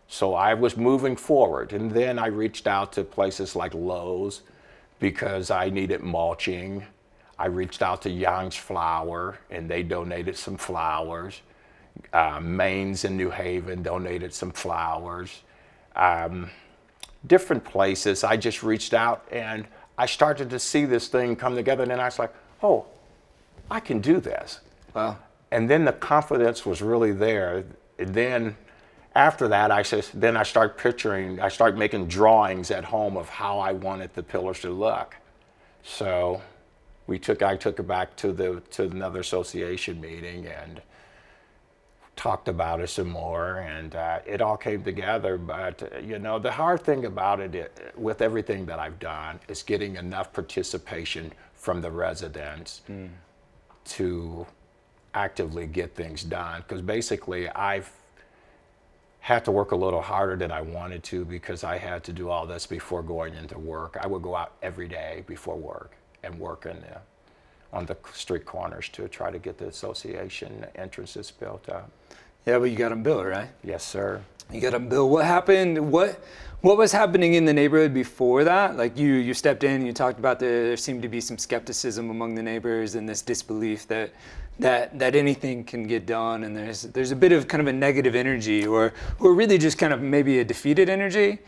So 0.09 0.35
I 0.35 0.55
was 0.55 0.77
moving 0.77 1.15
forward, 1.15 1.73
and 1.73 1.93
then 1.93 2.19
I 2.19 2.27
reached 2.27 2.67
out 2.67 2.93
to 2.95 3.05
places 3.05 3.55
like 3.55 3.75
Lowe's 3.75 4.43
because 4.99 5.53
I 5.53 5.71
needed 5.71 6.01
mulching. 6.03 6.85
I 7.39 7.47
reached 7.47 7.81
out 7.81 8.03
to 8.03 8.11
Young's 8.11 8.57
Flower, 8.57 9.39
and 9.51 9.69
they 9.71 9.85
donated 9.85 10.37
some 10.37 10.57
flowers. 10.57 11.41
Uh, 12.13 12.41
Maine's 12.43 13.05
in 13.05 13.17
New 13.17 13.31
Haven 13.31 13.83
donated 13.85 14.35
some 14.35 14.51
flowers. 14.51 15.43
Um, 15.97 16.51
different 17.27 17.65
places. 17.65 18.25
I 18.25 18.37
just 18.37 18.63
reached 18.63 18.95
out, 18.95 19.27
and 19.31 19.67
I 19.99 20.07
started 20.07 20.51
to 20.51 20.59
see 20.59 20.85
this 20.85 21.09
thing 21.09 21.37
come 21.37 21.55
together, 21.55 21.83
and 21.83 21.91
then 21.91 22.01
I 22.01 22.07
was 22.07 22.19
like, 22.19 22.33
"Oh, 22.63 22.87
I 23.71 23.81
can 23.81 24.01
do 24.01 24.21
this." 24.21 24.61
Wow. 24.95 25.19
and 25.53 25.69
then 25.69 25.85
the 25.85 25.93
confidence 25.93 26.65
was 26.65 26.81
really 26.83 27.13
there. 27.13 27.65
And 27.99 28.15
then 28.15 28.57
after 29.15 29.49
that, 29.49 29.71
I 29.71 29.83
said, 29.83 30.07
then 30.15 30.37
I 30.37 30.45
start 30.45 30.79
picturing, 30.79 31.41
I 31.41 31.49
start 31.49 31.77
making 31.77 32.07
drawings 32.07 32.71
at 32.71 32.85
home 32.85 33.17
of 33.17 33.29
how 33.29 33.59
I 33.59 33.73
wanted 33.73 34.15
the 34.15 34.23
pillars 34.23 34.61
to 34.61 34.71
look. 34.71 35.17
So 35.83 36.43
we 37.07 37.19
took, 37.19 37.43
I 37.43 37.57
took 37.57 37.81
it 37.81 37.89
back 37.89 38.17
to 38.17 38.33
the 38.33 38.63
to 38.73 38.85
another 38.85 39.21
association 39.21 40.01
meeting 40.01 40.47
and 40.47 40.81
talked 42.21 42.49
about 42.49 42.81
it 42.81 42.89
some 42.89 43.09
more, 43.09 43.61
and 43.61 43.95
uh, 43.95 44.19
it 44.27 44.43
all 44.43 44.57
came 44.59 44.83
together. 44.83 45.39
But 45.39 45.83
uh, 45.83 45.99
you 46.01 46.19
know, 46.19 46.39
the 46.39 46.53
hard 46.53 46.83
thing 46.83 47.07
about 47.07 47.41
it, 47.41 47.55
it, 47.55 47.95
with 47.97 48.21
everything 48.21 48.67
that 48.67 48.79
I've 48.79 48.99
done, 48.99 49.41
is 49.49 49.63
getting 49.63 49.97
enough 49.97 50.31
participation 50.33 51.33
from 51.55 51.81
the 51.81 51.91
residents 51.91 52.83
to 53.97 54.47
actively 55.15 55.67
get 55.67 55.95
things 55.95 56.23
done. 56.23 56.61
Because 56.61 56.83
basically, 56.83 57.49
I've 57.49 57.91
had 59.21 59.45
to 59.47 59.51
work 59.51 59.73
a 59.73 59.77
little 59.77 60.03
harder 60.03 60.37
than 60.37 60.51
I 60.51 60.61
wanted 60.61 61.03
to 61.05 61.25
because 61.25 61.65
I 61.65 61.79
had 61.79 62.05
to 62.05 62.13
do 62.13 62.29
all 62.29 62.47
this 62.47 62.67
before 62.67 63.03
going 63.03 63.35
into 63.35 63.59
work. 63.59 63.97
I 64.01 64.07
would 64.07 64.23
go 64.23 64.37
out 64.37 64.53
every 64.63 64.89
day 64.89 65.25
before 65.27 65.57
work 65.57 65.93
and 66.23 66.39
work 66.39 66.67
in 66.67 66.81
the, 66.81 67.01
on 67.73 67.87
the 67.87 67.97
street 68.13 68.45
corners 68.45 68.89
to 68.91 69.09
try 69.09 69.31
to 69.31 69.39
get 69.39 69.59
the 69.59 69.67
association 69.67 70.67
entrances 70.75 71.31
built 71.31 71.69
up. 71.69 71.91
Yeah, 72.47 72.59
but 72.59 72.65
you 72.65 72.77
got 72.77 72.89
them 72.89 73.03
built, 73.03 73.27
right? 73.27 73.49
Yes, 73.63 73.85
sir. 73.85 74.23
You 74.53 74.61
got 74.61 74.73
them 74.73 74.89
built. 74.89 75.11
What 75.11 75.25
happened? 75.25 75.93
What 75.93 76.23
what 76.63 76.77
was 76.77 76.93
happening 76.93 77.35
in 77.35 77.47
the 77.47 77.55
neighborhood 77.55 77.95
before 77.95 78.45
that? 78.45 78.77
Like 78.77 78.99
you 78.99 79.15
you 79.15 79.35
stepped 79.35 79.63
in, 79.65 79.73
and 79.73 79.87
you 79.87 79.93
talked 79.93 80.19
about 80.19 80.39
the, 80.39 80.47
there 80.47 80.77
seemed 80.77 81.03
to 81.03 81.09
be 81.09 81.21
some 81.21 81.39
skepticism 81.39 82.11
among 82.11 82.35
the 82.35 82.43
neighbors 82.43 82.97
and 82.97 83.09
this 83.09 83.23
disbelief 83.23 83.87
that 83.89 84.11
that 84.59 84.99
that 84.99 85.15
anything 85.15 85.65
can 85.65 85.87
get 85.87 86.07
done, 86.07 86.45
and 86.45 86.57
there's 86.57 86.83
there's 86.83 87.13
a 87.13 87.17
bit 87.17 87.33
of 87.33 87.47
kind 87.47 87.61
of 87.61 87.67
a 87.67 87.73
negative 87.73 88.15
energy, 88.15 88.67
or 88.67 88.93
or 89.21 89.35
really 89.35 89.59
just 89.59 89.79
kind 89.79 89.93
of 89.93 90.03
maybe 90.03 90.41
a 90.41 90.45
defeated 90.45 90.89
energy. 90.89 91.39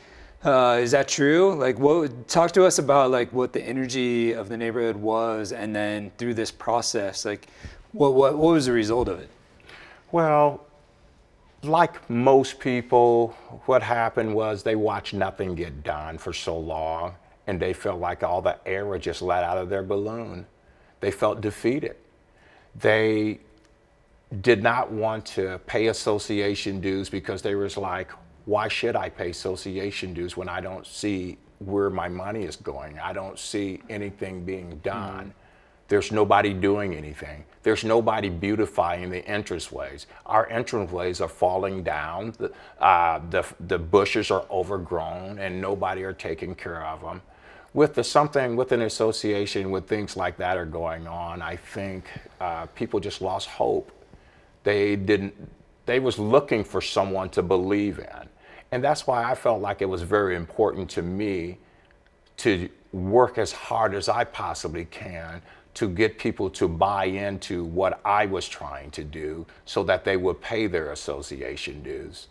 Uh, 0.45 0.81
is 0.83 0.91
that 0.91 1.07
true? 1.07 1.55
Like, 1.55 1.79
what? 1.79 2.27
Talk 2.27 2.51
to 2.53 2.65
us 2.65 2.79
about 2.79 3.13
like 3.13 3.33
what 3.33 3.53
the 3.53 3.63
energy 3.63 4.33
of 4.33 4.49
the 4.49 4.57
neighborhood 4.57 4.97
was, 4.97 5.53
and 5.53 5.75
then 5.75 6.11
through 6.19 6.35
this 6.35 6.51
process, 6.51 7.25
like, 7.25 7.47
what 7.93 8.15
what 8.15 8.37
what 8.37 8.53
was 8.53 8.67
the 8.67 8.73
result 8.73 9.09
of 9.09 9.21
it? 9.21 9.31
Well, 10.11 10.67
like 11.63 12.11
most 12.11 12.59
people, 12.59 13.29
what 13.67 13.83
happened 13.85 14.35
was 14.35 14.65
they 14.65 14.75
watched 14.75 15.15
nothing 15.15 15.55
get 15.55 15.85
done 15.85 16.19
for 16.19 16.33
so 16.33 16.59
long, 16.59 17.15
and 17.47 17.61
they 17.61 17.73
felt 17.73 18.01
like 18.01 18.25
all 18.25 18.43
the 18.43 18.59
air 18.67 18.85
was 18.85 19.01
just 19.01 19.23
let 19.23 19.45
out 19.45 19.59
of 19.59 19.69
their 19.69 19.85
balloon. 19.85 20.45
They 21.01 21.13
felt 21.13 21.41
defeated. 21.41 21.97
They 22.81 23.39
did 24.41 24.63
not 24.63 24.91
want 24.91 25.25
to 25.27 25.61
pay 25.67 25.89
association 25.89 26.81
dues 26.81 27.09
because 27.09 27.43
they 27.43 27.55
was 27.55 27.77
like, 27.77 28.11
why 28.45 28.69
should 28.69 28.97
I 28.97 29.09
pay 29.09 29.31
association 29.31 30.15
dues 30.15 30.37
when 30.37 30.49
I 30.49 30.61
don't 30.61 30.87
see 30.87 31.39
where 31.59 31.91
my 31.91 32.09
money 32.09 32.45
is 32.45 32.57
going? 32.57 32.99
I 32.99 33.13
don't 33.13 33.39
see 33.39 33.81
anything 33.89 34.45
being 34.45 34.79
done. 34.83 35.33
There's 35.89 36.11
nobody 36.11 36.55
doing 36.55 36.95
anything. 36.95 37.45
There's 37.63 37.85
nobody 37.85 38.31
beautifying 38.31 39.11
the 39.11 39.23
entranceways. 39.23 40.07
Our 40.25 40.49
entranceways 40.49 41.21
are 41.21 41.29
falling 41.29 41.83
down. 41.83 42.33
The, 42.39 42.53
uh, 42.83 43.21
the, 43.31 43.45
the 43.61 43.79
bushes 43.79 44.31
are 44.31 44.45
overgrown 44.51 45.39
and 45.39 45.61
nobody 45.61 46.03
are 46.03 46.15
taking 46.15 46.55
care 46.55 46.85
of 46.87 47.03
them. 47.03 47.21
With 47.75 47.95
the 47.95 48.05
something 48.05 48.57
with 48.57 48.73
an 48.73 48.83
association 48.83 49.71
with 49.71 49.87
things 49.87 50.17
like 50.17 50.37
that 50.39 50.57
are 50.57 50.67
going 50.67 51.07
on, 51.07 51.41
I 51.41 51.57
think 51.57 52.05
uh, 52.41 52.67
people 52.67 52.99
just 53.01 53.23
lost 53.23 53.49
hope. 53.49 53.93
They 54.63 54.97
didn't. 54.97 55.35
They 55.87 55.99
was 55.99 56.19
looking 56.19 56.65
for 56.65 56.81
someone 56.81 57.29
to 57.31 57.43
believe 57.43 57.99
in, 57.99 58.29
and 58.73 58.83
that's 58.83 59.07
why 59.07 59.31
I 59.31 59.35
felt 59.35 59.61
like 59.61 59.83
it 59.83 59.87
was 59.87 60.03
very 60.03 60.35
important 60.35 60.91
to 60.91 61.03
me 61.03 61.59
to 62.39 62.69
work 62.93 63.39
as 63.39 63.53
hard 63.53 63.95
as 63.95 64.09
I 64.09 64.25
possibly 64.25 64.87
can 64.87 65.43
to 65.75 65.89
get 65.89 66.19
people 66.19 66.51
to 66.51 66.69
buy 66.69 67.05
into 67.05 67.65
what 67.65 68.01
I 68.05 68.27
was 68.27 68.49
trying 68.49 68.91
to 68.93 69.05
do 69.05 69.47
so 69.65 69.83
that 69.85 70.05
they 70.05 70.17
would 70.17 70.41
pay 70.41 70.67
their 70.67 70.91
association 70.93 71.83
dues. 71.83 72.29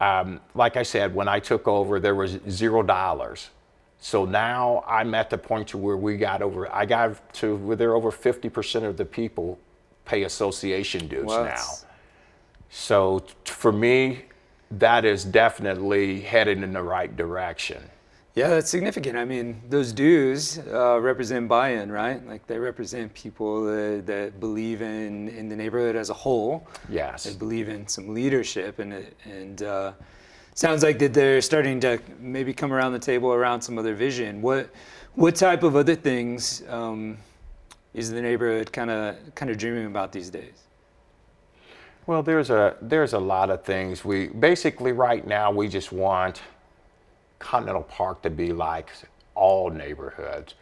Um, 0.00 0.40
like 0.54 0.76
I 0.76 0.82
said, 0.82 1.14
when 1.14 1.28
I 1.28 1.40
took 1.40 1.66
over, 1.66 1.98
there 1.98 2.14
was 2.14 2.38
zero 2.48 2.82
dollars. 2.82 3.50
So 3.98 4.24
now 4.24 4.82
I'm 4.86 5.14
at 5.14 5.28
the 5.28 5.36
point 5.36 5.68
to 5.68 5.78
where 5.78 5.98
we 5.98 6.16
got 6.16 6.40
over, 6.40 6.72
I 6.72 6.86
got 6.86 7.34
to 7.34 7.56
where 7.56 7.76
there 7.76 7.94
over 7.94 8.10
50% 8.10 8.84
of 8.84 8.96
the 8.96 9.04
people 9.04 9.58
pay 10.06 10.22
association 10.22 11.06
dues 11.06 11.26
Wow, 11.26 11.44
now. 11.44 11.64
So 12.70 13.18
t- 13.18 13.34
for 13.44 13.72
me, 13.72 14.24
that 14.70 15.04
is 15.04 15.24
definitely 15.24 16.20
headed 16.20 16.62
in 16.62 16.72
the 16.72 16.82
right 16.82 17.14
direction. 17.16 17.82
Yeah, 18.34 18.48
that's 18.48 18.70
significant. 18.70 19.18
I 19.18 19.24
mean, 19.24 19.60
those 19.68 19.92
dues 19.92 20.60
uh, 20.72 21.00
represent 21.00 21.48
buy-in, 21.48 21.90
right? 21.90 22.24
Like 22.26 22.46
they 22.46 22.58
represent 22.58 23.12
people 23.12 23.64
that, 23.64 24.06
that 24.06 24.38
believe 24.38 24.82
in, 24.82 25.28
in 25.30 25.48
the 25.48 25.56
neighborhood 25.56 25.96
as 25.96 26.10
a 26.10 26.14
whole. 26.14 26.68
Yes. 26.88 27.24
They 27.24 27.34
believe 27.34 27.68
in 27.68 27.88
some 27.88 28.14
leadership, 28.14 28.78
and 28.78 28.92
it, 28.92 29.16
and 29.24 29.62
uh, 29.64 29.92
sounds 30.54 30.84
like 30.84 31.00
that 31.00 31.12
they're 31.12 31.40
starting 31.40 31.80
to 31.80 31.98
maybe 32.20 32.54
come 32.54 32.72
around 32.72 32.92
the 32.92 33.00
table 33.00 33.32
around 33.32 33.62
some 33.62 33.78
other 33.78 33.94
vision. 33.94 34.40
What 34.40 34.70
what 35.16 35.34
type 35.34 35.64
of 35.64 35.74
other 35.74 35.96
things 35.96 36.62
um, 36.68 37.18
is 37.94 38.12
the 38.12 38.22
neighborhood 38.22 38.72
kind 38.72 38.90
of 38.90 39.16
kind 39.34 39.50
of 39.50 39.58
dreaming 39.58 39.86
about 39.86 40.12
these 40.12 40.30
days? 40.30 40.59
Well, 42.10 42.24
there's 42.24 42.50
a 42.50 42.76
there's 42.82 43.12
a 43.12 43.20
lot 43.20 43.50
of 43.50 43.62
things. 43.62 44.04
We 44.04 44.26
basically 44.26 44.90
right 44.90 45.24
now 45.24 45.52
we 45.52 45.68
just 45.68 45.92
want 45.92 46.42
Continental 47.38 47.84
Park 47.84 48.22
to 48.22 48.30
be 48.30 48.52
like 48.52 48.88
all 49.36 49.70
neighborhoods. 49.70 50.56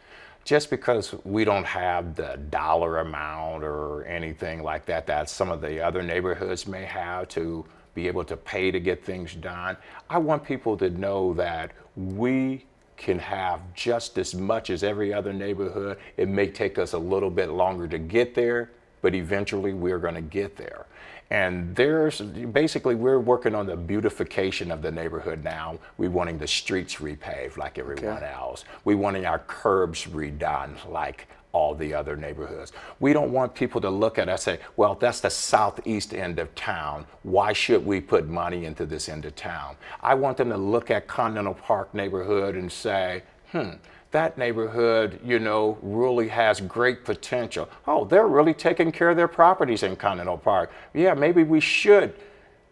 Just 0.45 0.69
because 0.69 1.15
we 1.23 1.43
don't 1.45 1.65
have 1.65 2.13
the 2.13 2.39
dollar 2.51 2.99
amount 2.99 3.63
or 3.63 4.03
anything 4.03 4.61
like 4.61 4.85
that 4.85 5.07
that 5.07 5.27
some 5.27 5.49
of 5.49 5.59
the 5.59 5.83
other 5.83 6.03
neighborhoods 6.03 6.67
may 6.67 6.85
have 6.85 7.27
to 7.29 7.65
be 7.95 8.05
able 8.05 8.25
to 8.25 8.37
pay 8.37 8.69
to 8.69 8.79
get 8.79 9.03
things 9.03 9.33
done, 9.33 9.75
I 10.07 10.19
want 10.19 10.43
people 10.43 10.77
to 10.77 10.91
know 10.91 11.33
that 11.33 11.71
we 11.95 12.63
can 12.95 13.17
have 13.17 13.61
just 13.73 14.19
as 14.19 14.35
much 14.35 14.69
as 14.69 14.83
every 14.83 15.11
other 15.11 15.33
neighborhood. 15.33 15.97
It 16.15 16.29
may 16.29 16.51
take 16.51 16.77
us 16.77 16.93
a 16.93 16.99
little 16.99 17.31
bit 17.31 17.49
longer 17.49 17.87
to 17.87 17.97
get 17.97 18.35
there, 18.35 18.69
but 19.01 19.15
eventually 19.15 19.73
we're 19.73 19.97
going 19.97 20.13
to 20.13 20.21
get 20.21 20.55
there. 20.55 20.85
And 21.31 21.75
there's 21.75 22.21
basically 22.21 22.95
we're 22.95 23.19
working 23.19 23.53
on 23.53 23.67
the 23.67 23.75
beautification 23.75 24.71
of 24.71 24.81
the 24.81 24.91
neighborhood 24.91 25.43
now. 25.43 25.77
We're 25.97 26.09
wanting 26.09 26.39
the 26.39 26.47
streets 26.47 26.95
repaved 26.95 27.57
like 27.57 27.77
everyone 27.77 28.23
else. 28.23 28.65
We 28.83 28.95
wanting 28.95 29.25
our 29.25 29.39
curbs 29.39 30.05
redone 30.05 30.89
like 30.89 31.27
all 31.51 31.73
the 31.73 31.93
other 31.93 32.15
neighborhoods. 32.15 32.71
We 32.99 33.13
don't 33.13 33.31
want 33.31 33.55
people 33.55 33.81
to 33.81 33.89
look 33.89 34.17
at 34.17 34.29
us 34.29 34.47
and 34.47 34.59
say, 34.59 34.65
well, 34.75 34.95
that's 34.95 35.19
the 35.19 35.29
southeast 35.29 36.13
end 36.13 36.39
of 36.39 36.53
town. 36.55 37.05
Why 37.23 37.53
should 37.53 37.85
we 37.85 38.01
put 38.01 38.27
money 38.27 38.65
into 38.65 38.85
this 38.85 39.09
end 39.09 39.25
of 39.25 39.35
town? 39.35 39.75
I 40.01 40.13
want 40.15 40.37
them 40.37 40.49
to 40.49 40.57
look 40.57 40.91
at 40.91 41.07
Continental 41.07 41.55
Park 41.55 41.93
neighborhood 41.93 42.55
and 42.55 42.71
say, 42.71 43.23
hmm, 43.51 43.71
that 44.11 44.37
neighborhood, 44.37 45.19
you 45.23 45.37
know, 45.39 45.77
really 45.81 46.27
has 46.29 46.61
great 46.61 47.05
potential. 47.05 47.69
Oh, 47.87 48.05
they're 48.05 48.27
really 48.27 48.53
taking 48.53 48.91
care 48.91 49.09
of 49.09 49.17
their 49.17 49.27
properties 49.27 49.83
in 49.83 49.95
Continental 49.95 50.37
Park. 50.37 50.71
Yeah, 50.93 51.13
maybe 51.13 51.43
we 51.43 51.59
should, 51.59 52.15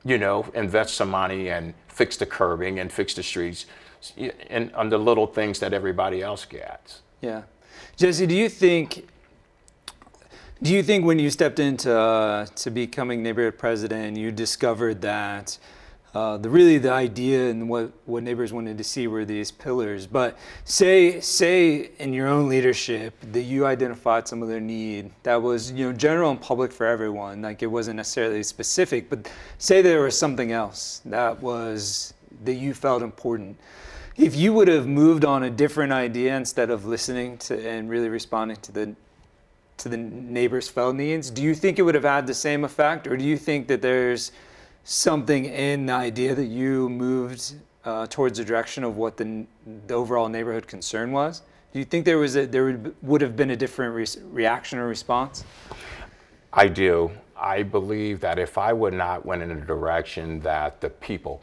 you 0.04 0.18
know, 0.18 0.46
invest 0.56 0.96
some 0.96 1.10
money 1.10 1.50
and 1.50 1.74
fix 1.88 2.18
the 2.18 2.26
curbing 2.26 2.80
and 2.80 2.92
fix 2.92 3.14
the 3.14 3.24
streets 3.24 3.68
and 4.50 4.74
on 4.74 4.90
the 4.90 4.98
little 4.98 5.28
things 5.28 5.60
that 5.60 5.74
everybody 5.74 6.22
else 6.22 6.46
gets. 6.46 7.02
Yeah, 7.22 7.44
Jesse, 7.96 8.26
do 8.26 8.36
you 8.36 8.50
think? 8.50 9.08
Do 10.62 10.74
you 10.74 10.82
think 10.82 11.06
when 11.06 11.20
you 11.20 11.30
stepped 11.30 11.60
into 11.60 11.96
uh, 11.96 12.48
to 12.48 12.72
becoming 12.72 13.22
neighborhood 13.22 13.60
president, 13.60 14.18
you 14.18 14.32
discovered 14.32 15.02
that 15.02 15.58
uh, 16.18 16.36
the 16.36 16.50
really 16.50 16.80
the 16.80 16.92
idea 16.92 17.48
and 17.52 17.70
what, 17.70 17.92
what 18.08 18.24
neighbors 18.24 18.52
wanted 18.52 18.76
to 18.76 18.84
see 18.84 19.06
were 19.06 19.24
these 19.24 19.52
pillars. 19.52 20.08
But 20.08 20.36
say 20.64 21.20
say 21.20 21.92
in 22.00 22.12
your 22.12 22.28
own 22.28 22.50
leadership 22.50 23.14
that 23.34 23.44
you 23.44 23.68
identified 23.68 24.28
some 24.28 24.42
of 24.42 24.50
their 24.50 24.60
need 24.60 25.12
that 25.22 25.40
was 25.40 25.72
you 25.72 25.86
know 25.86 25.94
general 25.94 26.32
and 26.32 26.42
public 26.42 26.72
for 26.72 26.88
everyone, 26.88 27.44
like 27.44 27.62
it 27.62 27.68
wasn't 27.68 27.98
necessarily 27.98 28.42
specific, 28.42 29.12
but 29.12 29.32
say 29.60 29.84
there 29.84 30.02
was 30.02 30.18
something 30.18 30.52
else 30.52 31.04
that 31.06 31.40
was 31.40 32.16
that 32.46 32.56
you 32.56 32.74
felt 32.74 33.04
important. 33.04 33.56
If 34.16 34.36
you 34.36 34.54
would 34.54 34.70
have 34.70 34.88
moved 34.88 35.24
on 35.24 35.44
a 35.44 35.52
different 35.52 35.94
idea 35.94 36.36
instead 36.36 36.72
of 36.72 36.88
listening 36.88 37.38
to 37.46 37.54
and 37.70 37.92
really 37.92 38.10
responding 38.10 38.58
to 38.58 38.72
the 38.72 38.96
to 39.78 39.88
the 39.88 39.98
neighbors' 39.98 40.68
felt 40.68 40.96
needs, 40.96 41.30
do 41.30 41.44
you 41.44 41.54
think 41.54 41.78
it 41.78 41.84
would 41.84 41.94
have 41.94 42.10
had 42.16 42.26
the 42.26 42.34
same 42.34 42.64
effect, 42.64 43.06
or 43.06 43.16
do 43.16 43.24
you 43.24 43.38
think 43.38 43.68
that 43.68 43.84
there's 43.84 44.32
something 44.88 45.44
in 45.44 45.86
the 45.86 45.94
idea 45.94 46.34
that 46.34 46.46
you 46.46 46.88
moved 46.88 47.56
uh, 47.84 48.08
towards 48.08 48.38
the 48.40 48.46
direction 48.46 48.86
of 48.86 48.96
what 48.96 49.18
the, 49.18 49.46
the, 49.88 49.94
overall 49.94 50.30
neighborhood 50.30 50.66
concern 50.66 51.12
was? 51.12 51.42
Do 51.74 51.80
you 51.80 51.86
think 51.86 52.06
there 52.06 52.18
was 52.18 52.38
a, 52.38 52.46
there 52.46 52.64
would, 52.64 52.96
would 53.02 53.22
have 53.22 53.36
been 53.36 53.52
a 53.52 53.56
different 53.56 53.94
re- 53.94 54.24
reaction 54.32 54.80
or 54.80 54.88
response? 54.88 55.44
I 56.54 56.70
do. 56.70 57.12
I 57.36 57.64
believe 57.64 58.22
that 58.22 58.40
if 58.40 58.58
I 58.58 58.72
would 58.72 58.94
not 58.94 59.26
went 59.26 59.42
in 59.42 59.52
a 59.52 59.60
direction 59.60 60.40
that 60.40 60.80
the 60.80 60.90
people, 60.90 61.42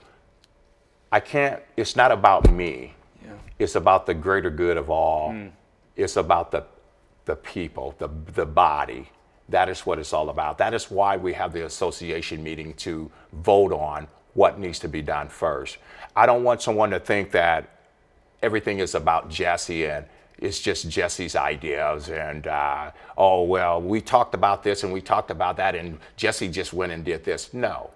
I 1.13 1.21
can't. 1.21 1.63
It's 1.77 1.97
not 1.97 2.13
about 2.13 2.51
me. 2.51 2.95
Yeah. 3.23 3.33
It's 3.59 3.75
about 3.75 4.07
the 4.07 4.15
greater 4.15 4.51
good 4.51 4.79
of 4.79 4.89
all. 4.89 5.33
Mm. 5.33 5.51
It's 5.97 6.17
about 6.17 6.51
the 6.51 6.65
the 7.27 7.37
people, 7.37 7.95
the 7.99 8.09
the 8.33 8.47
body. 8.47 9.11
That 9.49 9.69
is 9.69 9.85
what 9.85 9.99
it's 9.99 10.13
all 10.13 10.31
about. 10.31 10.59
That 10.59 10.75
is 10.75 10.91
why 10.91 11.17
we 11.17 11.35
have 11.35 11.53
the 11.53 11.67
association 11.67 12.43
meeting 12.43 12.75
to 12.75 13.11
vote 13.33 13.73
on 13.73 14.09
what 14.35 14.59
needs 14.59 14.79
to 14.81 14.89
be 14.89 15.03
done 15.03 15.29
first. 15.29 15.79
I 16.17 16.27
don't 16.27 16.45
want 16.45 16.63
someone 16.63 16.91
to 16.91 17.01
think 17.01 17.31
that 17.33 17.69
everything 18.43 18.79
is 18.79 18.95
about 18.95 19.31
Jesse 19.31 19.87
and 19.87 20.07
it's 20.39 20.61
just 20.61 20.89
Jesse's 20.91 21.37
ideas 21.37 22.09
and 22.09 22.47
uh, 22.47 22.91
oh 23.17 23.43
well 23.45 23.81
we 23.81 24.01
talked 24.01 24.35
about 24.35 24.63
this 24.63 24.83
and 24.83 24.93
we 24.93 25.01
talked 25.01 25.31
about 25.31 25.57
that 25.57 25.75
and 25.75 25.99
Jesse 26.17 26.49
just 26.49 26.73
went 26.73 26.93
and 26.93 27.05
did 27.05 27.25
this. 27.25 27.55
No, 27.55 27.91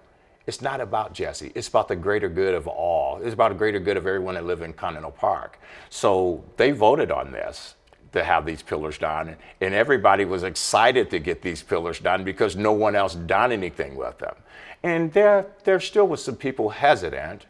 it's 0.47 0.61
not 0.61 0.81
about 0.81 1.13
Jesse. 1.13 1.51
It's 1.53 1.67
about 1.67 1.87
the 1.87 1.95
greater 1.95 2.29
good 2.29 2.55
of 2.55 2.67
all. 2.67 3.21
It's 3.21 3.33
about 3.33 3.49
the 3.49 3.57
greater 3.57 3.79
good 3.79 3.97
of 3.97 4.07
everyone 4.07 4.35
that 4.35 4.45
live 4.45 4.61
in 4.61 4.73
Continental 4.73 5.11
Park. 5.11 5.59
So 5.89 6.43
they 6.57 6.71
voted 6.71 7.11
on 7.11 7.31
this 7.31 7.75
to 8.11 8.23
have 8.23 8.45
these 8.45 8.61
pillars 8.61 8.97
done. 8.97 9.35
And 9.61 9.73
everybody 9.73 10.25
was 10.25 10.43
excited 10.43 11.09
to 11.11 11.19
get 11.19 11.41
these 11.41 11.61
pillars 11.61 11.99
done 11.99 12.23
because 12.23 12.55
no 12.55 12.71
one 12.71 12.95
else 12.95 13.15
done 13.15 13.51
anything 13.51 13.95
with 13.95 14.17
them. 14.17 14.35
And 14.83 15.11
there, 15.13 15.47
there 15.63 15.79
still 15.79 16.07
was 16.07 16.23
some 16.23 16.35
people 16.35 16.69
hesitant, 16.69 17.45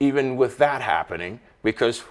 even 0.00 0.36
with 0.36 0.58
that 0.58 0.82
happening, 0.82 1.40
because 1.62 2.04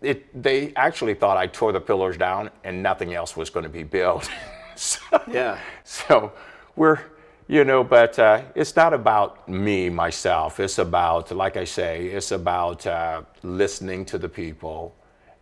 it, 0.00 0.42
they 0.42 0.72
actually 0.74 1.14
thought 1.14 1.36
I 1.36 1.46
tore 1.46 1.72
the 1.72 1.80
pillars 1.80 2.16
down 2.16 2.50
and 2.64 2.82
nothing 2.82 3.14
else 3.14 3.36
was 3.36 3.50
going 3.50 3.64
to 3.64 3.70
be 3.70 3.82
built. 3.82 4.30
so, 4.76 5.00
yeah. 5.30 5.58
So 5.84 6.32
we're, 6.76 7.00
you 7.48 7.64
know, 7.64 7.82
but 7.84 8.18
uh, 8.18 8.42
it's 8.54 8.76
not 8.76 8.94
about 8.94 9.48
me, 9.48 9.88
myself. 9.88 10.60
It's 10.60 10.78
about, 10.78 11.30
like 11.32 11.56
I 11.56 11.64
say, 11.64 12.06
it's 12.06 12.30
about 12.30 12.86
uh, 12.86 13.22
listening 13.42 14.04
to 14.06 14.18
the 14.18 14.28
people 14.28 14.94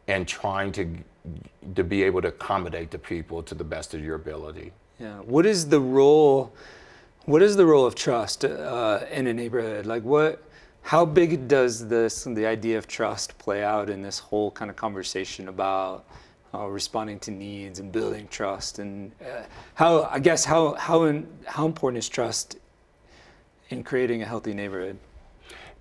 and 0.08 0.26
trying 0.26 0.72
to 0.72 0.88
to 1.74 1.84
be 1.84 2.02
able 2.02 2.22
to 2.22 2.28
accommodate 2.28 2.90
the 2.90 2.98
people 2.98 3.42
to 3.42 3.54
the 3.54 3.64
best 3.64 3.94
of 3.94 4.02
your 4.02 4.16
ability. 4.16 4.72
Yeah. 4.98 5.18
What 5.20 5.46
is 5.46 5.68
the 5.68 5.80
role? 5.80 6.52
What 7.24 7.42
is 7.42 7.56
the 7.56 7.66
role 7.66 7.84
of 7.84 7.94
trust 7.94 8.44
uh, 8.44 9.00
in 9.10 9.26
a 9.26 9.34
neighborhood? 9.34 9.86
Like 9.86 10.02
what? 10.02 10.42
How 10.82 11.04
big 11.04 11.48
does 11.48 11.88
this 11.88 12.24
the 12.24 12.46
idea 12.46 12.78
of 12.78 12.86
trust 12.86 13.36
play 13.38 13.64
out 13.64 13.90
in 13.90 14.02
this 14.02 14.18
whole 14.20 14.52
kind 14.52 14.70
of 14.70 14.76
conversation 14.76 15.48
about 15.48 16.06
uh, 16.54 16.66
responding 16.66 17.18
to 17.20 17.32
needs 17.32 17.80
and 17.80 17.90
building 17.90 18.28
trust? 18.28 18.78
And 18.78 19.12
uh, 19.20 19.42
how 19.74 20.04
I 20.04 20.20
guess 20.20 20.44
how 20.44 20.74
how 20.74 21.04
in, 21.04 21.26
how 21.44 21.66
important 21.66 21.98
is 21.98 22.08
trust 22.08 22.58
in 23.70 23.82
creating 23.82 24.22
a 24.22 24.26
healthy 24.26 24.54
neighborhood? 24.54 24.98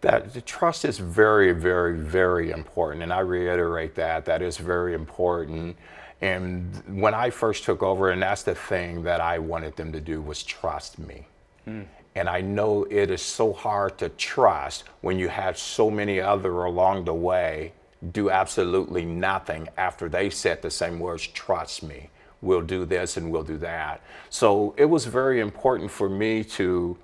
That 0.01 0.34
the 0.34 0.41
trust 0.41 0.86
is 0.86 0.99
very, 0.99 1.51
very, 1.51 1.97
very 1.97 2.51
important. 2.51 3.03
And 3.03 3.12
I 3.12 3.19
reiterate 3.19 3.95
that, 3.95 4.25
that 4.25 4.41
is 4.41 4.58
very 4.58 4.93
important. 4.93 5.77
And 6.21 6.84
when 6.88 7.13
I 7.13 7.29
first 7.29 7.63
took 7.63 7.84
over, 7.84 8.12
and 8.12 8.21
that's 8.21 8.43
the 8.43 8.55
thing 8.55 9.03
that 9.03 9.21
I 9.21 9.39
wanted 9.39 9.75
them 9.75 9.91
to 9.91 9.99
do 9.99 10.21
was 10.21 10.43
trust 10.43 10.99
me. 10.99 11.27
Mm. 11.67 11.86
And 12.15 12.29
I 12.29 12.41
know 12.41 12.86
it 12.89 13.12
is 13.12 13.21
so 13.21 13.51
hard 13.51 13.97
to 13.97 14.10
trust 14.10 14.86
when 15.01 15.19
you 15.19 15.27
have 15.27 15.58
so 15.58 15.91
many 15.91 16.21
other 16.21 16.63
along 16.63 17.05
the 17.05 17.13
way 17.13 17.73
do 18.12 18.29
absolutely 18.29 19.03
nothing 19.03 19.67
after 19.77 20.08
they 20.08 20.29
said 20.29 20.62
the 20.62 20.69
same 20.69 20.99
words, 20.99 21.27
trust 21.27 21.84
me, 21.84 22.10
we'll 22.41 22.62
do 22.62 22.86
this 22.86 23.17
and 23.17 23.31
we'll 23.31 23.43
do 23.43 23.58
that. 23.58 24.01
So 24.29 24.73
it 24.77 24.86
was 24.86 25.05
very 25.05 25.39
important 25.39 25.91
for 25.91 26.10
me 26.10 26.43
to 26.43 26.97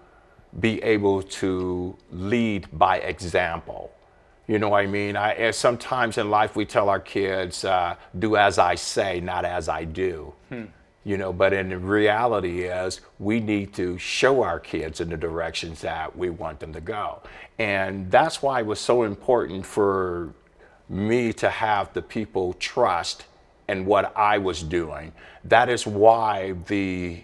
be 0.60 0.82
able 0.84 1.24
to 1.24 1.96
lead 2.12 2.68
by 2.74 2.98
example. 2.98 3.92
You 4.48 4.60
know 4.60 4.70
what 4.70 4.84
I 4.84 4.88
mean? 4.88 5.16
I, 5.16 5.52
sometimes 5.52 6.18
in 6.18 6.30
life 6.30 6.56
we 6.56 6.66
tell 6.66 6.90
our 6.90 7.00
kids, 7.00 7.64
uh, 7.64 7.96
do 8.20 8.36
as 8.36 8.60
I 8.60 8.76
say, 8.76 9.22
not 9.22 9.46
as 9.46 9.70
I 9.70 9.86
do. 9.86 10.34
Hmm. 10.50 10.66
You 11.04 11.18
know, 11.18 11.34
but 11.34 11.54
in 11.54 11.70
the 11.70 11.78
reality 11.78 12.64
is 12.64 13.02
we 13.18 13.40
need 13.40 13.74
to 13.76 13.98
show 13.98 14.44
our 14.44 14.60
kids 14.60 15.02
in 15.02 15.10
the 15.10 15.18
directions 15.18 15.82
that 15.82 16.16
we 16.16 16.30
want 16.30 16.60
them 16.60 16.74
to 16.74 16.82
go. 16.82 17.22
And 17.58 18.12
that's 18.12 18.42
why 18.42 18.60
it 18.60 18.66
was 18.66 18.80
so 18.80 19.04
important 19.04 19.66
for 19.66 20.34
me 20.90 21.32
to 21.34 21.50
have 21.50 21.94
the 21.94 22.02
people 22.02 22.54
trust 22.54 23.26
in 23.70 23.86
what 23.86 24.16
I 24.18 24.38
was 24.38 24.62
doing. 24.62 25.14
That 25.46 25.70
is 25.70 25.88
why 25.88 26.52
the 26.68 27.24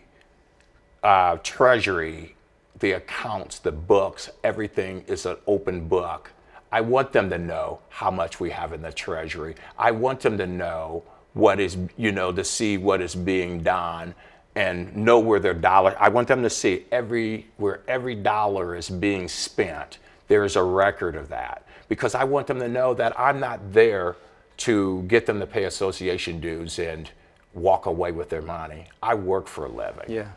uh, 1.04 1.38
Treasury 1.44 2.37
the 2.80 2.94
accounts, 2.94 3.60
the 3.60 3.72
books, 3.72 4.30
everything 4.44 5.04
is 5.08 5.26
an 5.26 5.38
open 5.48 5.88
book. 5.88 6.32
I 6.72 6.82
want 6.82 7.14
them 7.14 7.30
to 7.30 7.38
know 7.38 7.80
how 7.90 8.12
much 8.12 8.40
we 8.40 8.50
have 8.52 8.74
in 8.74 8.82
the 8.82 8.92
treasury. 8.92 9.56
I 9.78 9.92
want 9.92 10.20
them 10.20 10.38
to 10.38 10.48
know 10.48 11.04
what 11.34 11.60
is, 11.60 11.78
you 11.96 12.12
know, 12.12 12.32
to 12.32 12.44
see 12.44 12.78
what 12.78 13.02
is 13.02 13.16
being 13.16 13.64
done 13.64 14.14
and 14.56 14.96
know 14.96 15.20
where 15.20 15.40
their 15.40 15.54
dollar. 15.54 15.96
I 16.00 16.10
want 16.10 16.28
them 16.28 16.44
to 16.44 16.50
see 16.50 16.86
every 16.92 17.48
where 17.58 17.82
every 17.88 18.16
dollar 18.16 18.76
is 18.76 18.90
being 18.90 19.28
spent. 19.28 20.00
There 20.28 20.44
is 20.44 20.56
a 20.56 20.64
record 20.64 21.16
of 21.16 21.30
that 21.30 21.66
because 21.88 22.16
I 22.16 22.26
want 22.26 22.48
them 22.48 22.60
to 22.60 22.68
know 22.68 22.94
that 22.96 23.18
I'm 23.20 23.40
not 23.40 23.72
there 23.72 24.18
to 24.58 25.04
get 25.04 25.26
them 25.26 25.40
to 25.40 25.48
pay 25.48 25.66
association 25.66 26.40
dues 26.40 26.80
and 26.80 27.10
walk 27.54 27.86
away 27.86 28.12
with 28.12 28.30
their 28.30 28.42
money. 28.42 28.88
I 29.02 29.14
work 29.14 29.48
for 29.48 29.66
a 29.66 29.70
living. 29.70 30.06
Yeah. 30.10 30.30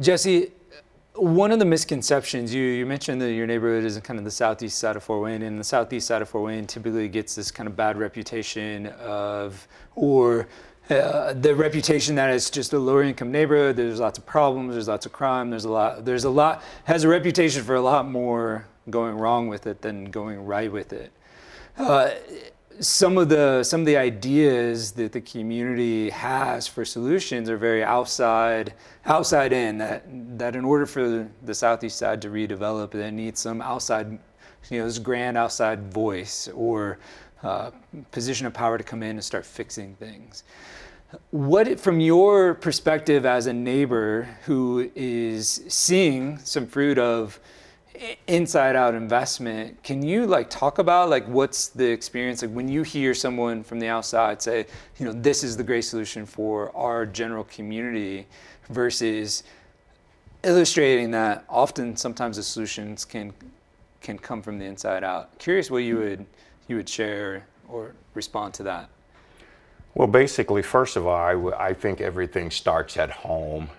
Jesse, 0.00 0.50
one 1.14 1.52
of 1.52 1.60
the 1.60 1.64
misconceptions 1.64 2.52
you, 2.52 2.62
you 2.62 2.84
mentioned 2.84 3.20
that 3.22 3.32
your 3.32 3.46
neighborhood 3.46 3.84
is 3.84 3.96
in 3.96 4.02
kind 4.02 4.18
of 4.18 4.24
the 4.24 4.30
southeast 4.30 4.78
side 4.78 4.96
of 4.96 5.04
Fort 5.04 5.22
Wayne, 5.22 5.42
and 5.42 5.58
the 5.58 5.64
southeast 5.64 6.08
side 6.08 6.20
of 6.20 6.28
Fort 6.28 6.46
Wayne 6.46 6.66
typically 6.66 7.08
gets 7.08 7.36
this 7.36 7.52
kind 7.52 7.68
of 7.68 7.76
bad 7.76 7.96
reputation 7.96 8.86
of, 8.98 9.68
or 9.94 10.48
uh, 10.90 11.32
the 11.34 11.54
reputation 11.54 12.16
that 12.16 12.30
it's 12.30 12.50
just 12.50 12.72
a 12.72 12.78
lower 12.78 13.04
income 13.04 13.30
neighborhood. 13.30 13.76
There's 13.76 14.00
lots 14.00 14.18
of 14.18 14.26
problems. 14.26 14.74
There's 14.74 14.88
lots 14.88 15.06
of 15.06 15.12
crime. 15.12 15.48
There's 15.50 15.64
a 15.64 15.70
lot. 15.70 16.04
There's 16.04 16.24
a 16.24 16.30
lot. 16.30 16.62
Has 16.84 17.04
a 17.04 17.08
reputation 17.08 17.62
for 17.62 17.76
a 17.76 17.80
lot 17.80 18.06
more 18.08 18.66
going 18.90 19.16
wrong 19.16 19.48
with 19.48 19.66
it 19.66 19.80
than 19.80 20.06
going 20.06 20.44
right 20.44 20.70
with 20.70 20.92
it. 20.92 21.12
Uh, 21.78 22.10
some 22.80 23.18
of 23.18 23.28
the 23.28 23.62
some 23.62 23.80
of 23.80 23.86
the 23.86 23.96
ideas 23.96 24.92
that 24.92 25.12
the 25.12 25.20
community 25.20 26.10
has 26.10 26.66
for 26.66 26.84
solutions 26.84 27.48
are 27.48 27.56
very 27.56 27.84
outside 27.84 28.74
outside 29.06 29.52
in 29.52 29.78
that 29.78 30.04
that 30.38 30.56
in 30.56 30.64
order 30.64 30.86
for 30.86 31.28
the 31.44 31.54
southeast 31.54 31.98
side 31.98 32.20
to 32.20 32.28
redevelop 32.28 32.90
they 32.90 33.10
need 33.10 33.38
some 33.38 33.62
outside 33.62 34.18
you 34.70 34.78
know 34.78 34.86
this 34.86 34.98
grand 34.98 35.36
outside 35.36 35.92
voice 35.92 36.48
or 36.54 36.98
uh, 37.44 37.70
position 38.10 38.46
of 38.46 38.54
power 38.54 38.78
to 38.78 38.84
come 38.84 39.02
in 39.02 39.10
and 39.10 39.24
start 39.24 39.44
fixing 39.44 39.94
things. 39.96 40.44
What 41.30 41.78
from 41.78 42.00
your 42.00 42.54
perspective 42.54 43.26
as 43.26 43.46
a 43.46 43.52
neighbor 43.52 44.26
who 44.46 44.90
is 44.94 45.62
seeing 45.68 46.38
some 46.38 46.66
fruit 46.66 46.98
of 46.98 47.38
inside 48.26 48.74
out 48.74 48.94
investment 48.94 49.80
can 49.84 50.02
you 50.02 50.26
like 50.26 50.50
talk 50.50 50.78
about 50.78 51.08
like 51.10 51.24
what's 51.26 51.68
the 51.68 51.88
experience? 51.88 52.42
Like 52.42 52.50
when 52.50 52.66
you 52.66 52.82
hear 52.82 53.14
someone 53.14 53.62
from 53.62 53.78
the 53.78 53.86
outside 53.86 54.42
say 54.42 54.66
you 54.98 55.06
know 55.06 55.12
this 55.12 55.44
is 55.44 55.56
the 55.56 55.62
great 55.62 55.82
solution 55.82 56.26
for 56.26 56.74
our 56.76 57.06
general 57.06 57.44
community 57.44 58.26
versus 58.68 59.44
illustrating 60.42 61.12
that 61.12 61.44
often 61.48 61.96
sometimes 61.96 62.36
the 62.36 62.42
solutions 62.42 63.04
can 63.04 63.32
can 64.00 64.18
come 64.18 64.42
from 64.42 64.58
the 64.58 64.64
inside 64.64 65.04
out. 65.04 65.38
Curious 65.38 65.70
what 65.70 65.78
you 65.78 65.98
would 65.98 66.26
you 66.66 66.76
would 66.76 66.88
share 66.88 67.46
or 67.68 67.94
respond 68.14 68.54
to 68.54 68.64
that. 68.64 68.88
Well 69.94 70.08
basically 70.08 70.62
first 70.62 70.96
of 70.96 71.06
all 71.06 71.52
I, 71.54 71.72
think 71.72 72.00
everything 72.00 72.50
starts 72.50 72.96
at 72.96 73.10
home 73.10 73.70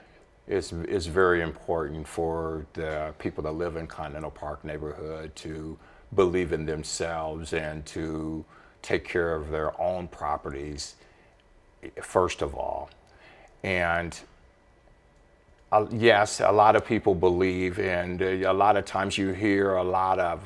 is, 0.48 0.72
is 0.74 1.08
very 1.08 1.42
important 1.42 2.08
for 2.08 2.66
the 2.74 3.14
people 3.20 3.44
that 3.44 3.54
live 3.54 3.76
in 3.76 3.88
Continental 3.88 4.32
Park 4.32 4.64
neighborhood 4.64 5.36
to 5.38 5.78
believe 6.14 6.54
in 6.54 6.66
themselves 6.66 7.54
and 7.54 7.86
to 7.88 8.46
take 8.82 9.08
care 9.08 9.34
of 9.34 9.50
their 9.50 9.80
own 9.82 10.08
properties 10.08 10.96
first 12.02 12.42
of 12.42 12.56
all. 12.56 12.90
And 13.64 14.18
uh, 15.72 15.88
yes, 15.92 16.40
a 16.40 16.52
lot 16.52 16.76
of 16.76 16.86
people 16.86 17.16
believe, 17.16 17.80
and 17.80 18.22
uh, 18.22 18.26
a 18.26 18.54
lot 18.54 18.78
of 18.78 18.86
times 18.86 19.18
you 19.18 19.32
hear 19.32 19.76
a 19.76 19.84
lot 19.84 20.20
of 20.20 20.42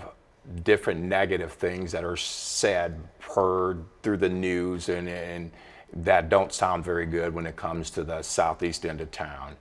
different 0.64 1.02
negative 1.02 1.54
things 1.54 1.92
that 1.92 2.04
are 2.04 2.18
said, 2.18 3.00
heard 3.20 3.84
through 4.02 4.18
the 4.18 4.30
news, 4.30 4.90
and, 4.90 5.08
and 5.08 5.52
that 5.94 6.30
don't 6.30 6.54
sound 6.54 6.84
very 6.84 7.06
good 7.06 7.34
when 7.34 7.46
it 7.46 7.56
comes 7.56 7.90
to 7.92 8.04
the 8.04 8.22
southeast 8.22 8.86
end 8.86 9.02
of 9.02 9.12
town. 9.12 9.56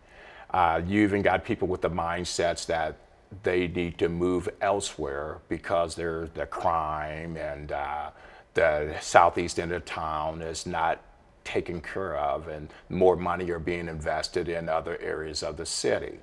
Uh, 0.50 0.80
you 0.86 1.02
even 1.02 1.22
got 1.22 1.44
people 1.44 1.68
with 1.68 1.82
the 1.82 1.90
mindsets 1.90 2.66
that 2.66 2.96
they 3.42 3.68
need 3.68 3.98
to 3.98 4.08
move 4.08 4.48
elsewhere 4.60 5.38
because 5.48 5.94
there's 5.94 6.30
the 6.30 6.46
crime 6.46 7.36
and 7.36 7.72
uh, 7.72 8.10
the 8.54 8.96
southeast 9.00 9.60
end 9.60 9.72
of 9.72 9.84
town 9.84 10.40
is 10.40 10.66
not 10.66 11.00
taken 11.44 11.80
care 11.80 12.16
of 12.16 12.48
and 12.48 12.68
more 12.88 13.16
money 13.16 13.50
are 13.50 13.58
being 13.58 13.88
invested 13.88 14.48
in 14.48 14.68
other 14.68 14.98
areas 15.00 15.42
of 15.42 15.56
the 15.56 15.66
city. 15.66 16.18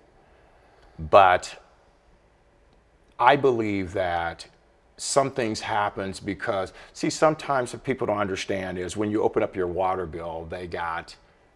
But 0.98 1.62
I 3.20 3.36
believe 3.36 3.94
that 3.94 4.48
some 4.98 5.32
things 5.32 5.62
happens 5.62 6.20
because 6.20 6.74
see 6.94 7.10
sometimes 7.10 7.74
what 7.74 7.84
people 7.84 8.08
don't 8.08 8.18
understand 8.18 8.78
is 8.78 8.96
when 8.96 9.12
you 9.12 9.22
open 9.24 9.44
up 9.44 9.56
your 9.56 9.68
water 9.68 10.06
bill 10.06 10.48
they 10.50 10.68
got 10.68 11.16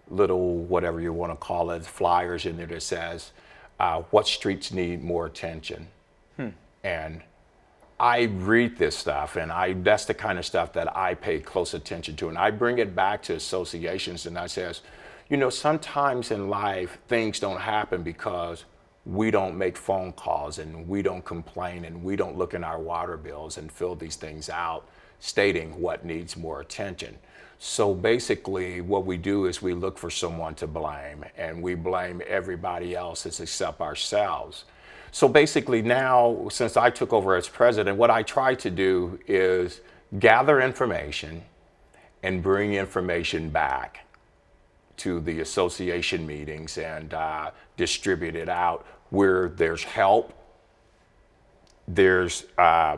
little 0.09 0.57
whatever 0.57 0.99
you 0.99 1.13
want 1.13 1.31
to 1.31 1.35
call 1.35 1.71
it 1.71 1.85
flyers 1.85 2.45
in 2.45 2.57
there 2.57 2.65
that 2.65 2.81
says 2.81 3.31
uh, 3.79 4.01
what 4.11 4.27
streets 4.27 4.71
need 4.71 5.03
more 5.03 5.25
attention 5.25 5.87
hmm. 6.35 6.49
and 6.83 7.21
i 7.99 8.23
read 8.23 8.77
this 8.77 8.95
stuff 8.95 9.35
and 9.35 9.51
i 9.51 9.73
that's 9.73 10.05
the 10.05 10.13
kind 10.13 10.39
of 10.39 10.45
stuff 10.45 10.73
that 10.73 10.95
i 10.95 11.13
pay 11.13 11.39
close 11.39 11.73
attention 11.73 12.15
to 12.15 12.27
and 12.29 12.37
i 12.37 12.49
bring 12.49 12.79
it 12.79 12.95
back 12.95 13.21
to 13.21 13.33
associations 13.35 14.25
and 14.25 14.37
i 14.37 14.47
says 14.47 14.81
you 15.29 15.37
know 15.37 15.49
sometimes 15.49 16.31
in 16.31 16.49
life 16.49 16.97
things 17.07 17.39
don't 17.39 17.61
happen 17.61 18.01
because 18.01 18.65
we 19.05 19.31
don't 19.31 19.57
make 19.57 19.77
phone 19.77 20.11
calls 20.13 20.59
and 20.59 20.87
we 20.87 21.01
don't 21.01 21.23
complain 21.25 21.85
and 21.85 22.03
we 22.03 22.15
don't 22.15 22.37
look 22.37 22.53
in 22.53 22.63
our 22.63 22.79
water 22.79 23.17
bills 23.17 23.57
and 23.57 23.71
fill 23.71 23.95
these 23.95 24.15
things 24.15 24.49
out 24.49 24.87
stating 25.19 25.79
what 25.79 26.05
needs 26.05 26.37
more 26.37 26.61
attention. 26.61 27.17
So 27.61 27.93
basically, 27.93 28.79
what 28.79 29.05
we 29.05 29.17
do 29.17 29.45
is 29.45 29.61
we 29.61 29.73
look 29.73 29.97
for 29.97 30.09
someone 30.09 30.55
to 30.55 30.67
blame 30.67 31.25
and 31.37 31.61
we 31.61 31.75
blame 31.75 32.21
everybody 32.25 32.95
else 32.95 33.25
except 33.25 33.81
ourselves. 33.81 34.63
So 35.11 35.27
basically, 35.27 35.81
now, 35.81 36.47
since 36.49 36.77
I 36.77 36.89
took 36.89 37.11
over 37.11 37.35
as 37.35 37.49
president, 37.49 37.97
what 37.97 38.09
I 38.09 38.23
try 38.23 38.55
to 38.55 38.69
do 38.69 39.19
is 39.27 39.81
gather 40.19 40.61
information 40.61 41.43
and 42.23 42.41
bring 42.41 42.75
information 42.75 43.49
back 43.49 44.05
to 44.97 45.19
the 45.19 45.41
association 45.41 46.25
meetings 46.25 46.77
and 46.77 47.13
uh, 47.13 47.51
distribute 47.75 48.35
it 48.35 48.47
out 48.47 48.85
where 49.09 49.49
there's 49.49 49.83
help. 49.83 50.33
There's 51.89 52.45
uh, 52.57 52.97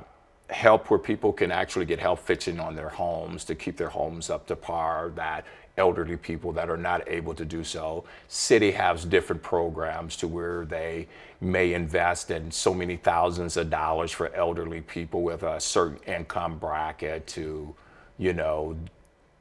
help 0.51 0.89
where 0.89 0.99
people 0.99 1.31
can 1.33 1.51
actually 1.51 1.85
get 1.85 1.99
help 1.99 2.19
fixing 2.19 2.59
on 2.59 2.75
their 2.75 2.89
homes 2.89 3.45
to 3.45 3.55
keep 3.55 3.77
their 3.77 3.89
homes 3.89 4.29
up 4.29 4.45
to 4.47 4.55
par. 4.55 5.11
That 5.15 5.45
elderly 5.77 6.17
people 6.17 6.51
that 6.51 6.69
are 6.69 6.77
not 6.77 7.07
able 7.07 7.33
to 7.33 7.45
do 7.45 7.63
so. 7.63 8.03
City 8.27 8.71
has 8.71 9.05
different 9.05 9.41
programs 9.41 10.15
to 10.17 10.27
where 10.27 10.65
they 10.65 11.07
may 11.39 11.73
invest 11.73 12.29
in 12.29 12.51
so 12.51 12.73
many 12.73 12.97
thousands 12.97 13.57
of 13.57 13.69
dollars 13.69 14.11
for 14.11 14.33
elderly 14.35 14.81
people 14.81 15.23
with 15.23 15.43
a 15.43 15.59
certain 15.59 15.97
income 16.05 16.57
bracket 16.57 17.25
to, 17.25 17.73
you 18.17 18.33
know, 18.33 18.75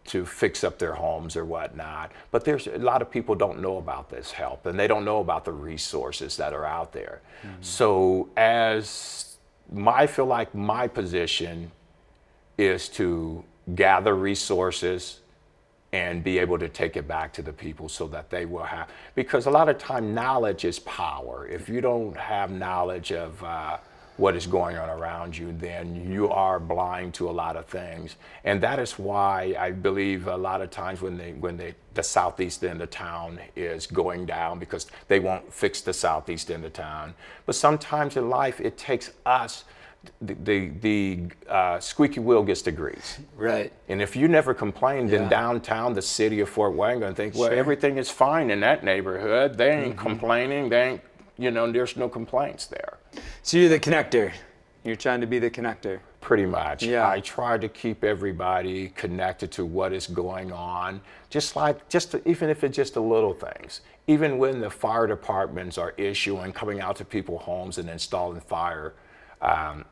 to 0.07 0.25
fix 0.25 0.65
up 0.65 0.79
their 0.79 0.95
homes 0.95 1.37
or 1.37 1.45
whatnot. 1.45 2.11
But 2.31 2.45
there's 2.45 2.67
a 2.67 2.79
lot 2.79 3.03
of 3.03 3.11
people 3.11 3.35
don't 3.35 3.61
know 3.61 3.77
about 3.77 4.09
this 4.09 4.31
help 4.33 4.67
and 4.67 4.79
they 4.79 4.87
don't 4.87 5.05
know 5.05 5.21
about 5.21 5.45
the 5.45 5.53
resources 5.53 6.37
that 6.39 6.53
are 6.53 6.65
out 6.65 6.93
there. 6.93 7.21
Mm-hmm. 7.43 7.63
So 7.63 8.29
as 8.37 9.30
my, 9.73 9.93
I 9.93 10.07
feel 10.07 10.27
like 10.27 10.55
my 10.55 10.89
position 10.89 11.71
is 12.59 12.89
to 12.91 13.45
gather 13.75 14.15
resources 14.15 15.21
and 15.93 16.23
be 16.23 16.39
able 16.39 16.59
to 16.59 16.69
take 16.69 16.97
it 16.97 17.09
back 17.09 17.33
to 17.33 17.43
the 17.43 17.53
people 17.53 17.89
so 17.89 18.07
that 18.09 18.31
they 18.31 18.47
will 18.47 18.63
have 18.63 18.89
because 19.15 19.47
a 19.47 19.51
lot 19.51 19.69
of 19.69 19.77
time 19.77 20.15
knowledge 20.15 20.65
is 20.65 20.79
power. 20.81 21.49
If 21.49 21.69
you 21.69 21.81
don't 21.81 22.17
have 22.17 22.51
knowledge 22.51 23.13
of 23.13 23.43
uh, 23.43 23.79
what 24.21 24.37
is 24.37 24.47
going 24.47 24.77
on 24.77 24.91
around 24.91 25.37
you, 25.37 25.51
then 25.53 26.11
you 26.13 26.29
are 26.29 26.61
blind 26.61 27.15
to 27.15 27.29
a 27.29 27.33
lot 27.33 27.57
of 27.57 27.65
things. 27.65 28.17
And 28.45 28.61
that 28.63 28.79
is 28.79 28.99
why 28.99 29.55
I 29.59 29.71
believe 29.71 30.27
a 30.27 30.37
lot 30.37 30.61
of 30.61 30.71
times 30.71 31.01
when 31.01 31.17
they 31.17 31.33
when 31.33 31.57
they 31.57 31.75
the 31.95 32.03
southeast 32.03 32.63
end 32.63 32.83
of 32.83 32.91
town 32.91 33.41
is 33.57 33.87
going 33.87 34.27
down 34.27 34.59
because 34.59 34.87
they 35.09 35.19
won't 35.19 35.53
fix 35.53 35.81
the 35.81 35.95
southeast 35.95 36.51
end 36.51 36.65
of 36.67 36.73
town. 36.75 37.15
But 37.47 37.55
sometimes 37.55 38.17
in 38.17 38.29
life 38.29 38.61
it 38.61 38.77
takes 38.77 39.11
us 39.25 39.65
the 40.21 40.35
the, 40.35 40.69
the 40.81 41.23
uh, 41.49 41.81
squeaky 41.81 42.21
wheel 42.21 42.43
gets 42.43 42.63
the 42.63 42.73
grease. 42.73 43.19
Right. 43.37 43.73
And 43.89 44.03
if 44.03 44.17
you 44.17 44.29
never 44.29 44.53
complained 44.53 45.11
yeah. 45.11 45.23
in 45.23 45.29
downtown, 45.29 45.95
the 45.95 46.03
city 46.03 46.41
of 46.41 46.49
Fort 46.49 46.75
Wayne, 46.75 47.01
going 47.01 47.13
to 47.13 47.17
think, 47.17 47.35
well, 47.35 47.49
sure. 47.49 47.57
everything 47.57 47.99
is 47.99 48.11
fine 48.11 48.51
in 48.51 48.61
that 48.61 48.85
neighborhood. 48.85 49.57
They 49.57 49.71
ain't 49.71 49.97
mm-hmm. 49.97 50.09
complaining. 50.09 50.69
They 50.69 50.83
ain't, 50.83 51.01
you 51.41 51.51
know, 51.51 51.71
there's 51.73 51.97
no 51.97 52.09
complaints 52.09 52.67
there. 52.67 52.99
So 53.43 53.57
you're 53.57 53.71
the 53.71 53.81
connector. 53.81 54.33
You're 54.85 54.97
trying 54.97 55.21
to 55.23 55.27
be 55.27 55.39
the 55.39 55.51
connector. 55.51 56.01
Pretty 56.21 56.47
much. 56.47 56.83
Yeah. 56.83 57.09
I 57.09 57.21
try 57.21 57.57
to 57.57 57.69
keep 57.69 58.05
everybody 58.05 58.91
connected 58.91 59.51
to 59.53 59.65
what 59.65 59.93
is 59.93 60.07
going 60.07 60.53
on, 60.53 61.01
just 61.31 61.57
like 61.57 61.89
just 61.89 62.11
to, 62.13 62.29
even 62.29 62.51
if 62.51 62.63
it's 62.63 62.77
just 62.77 62.95
the 62.95 63.03
little 63.03 63.35
things. 63.35 63.81
Even 64.07 64.39
when 64.39 64.61
the 64.61 64.71
fire 64.71 65.07
departments 65.07 65.79
are 65.79 65.95
issuing, 65.97 66.53
coming 66.53 66.81
out 66.81 66.97
to 66.97 67.05
people's 67.05 67.43
homes 67.43 67.79
and 67.79 67.89
installing 67.89 68.41
fire. 68.41 68.95
Um, 69.41 69.87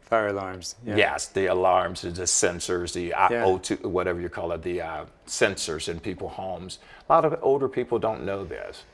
fire 0.00 0.28
alarms. 0.28 0.76
Yeah. 0.84 0.96
Yes, 0.96 1.26
the 1.28 1.46
alarms, 1.46 2.02
the 2.02 2.10
sensors, 2.10 2.92
the 2.92 3.12
uh, 3.12 3.28
yeah. 3.30 3.44
O2, 3.44 3.86
whatever 3.86 4.20
you 4.20 4.28
call 4.28 4.52
it, 4.52 4.62
the 4.62 4.80
uh, 4.80 5.04
sensors 5.26 5.88
in 5.88 6.00
people's 6.00 6.32
homes. 6.32 6.78
A 7.08 7.12
lot 7.12 7.24
of 7.24 7.38
older 7.42 7.68
people 7.68 7.98
don't 7.98 8.24
know 8.24 8.44
this, 8.44 8.84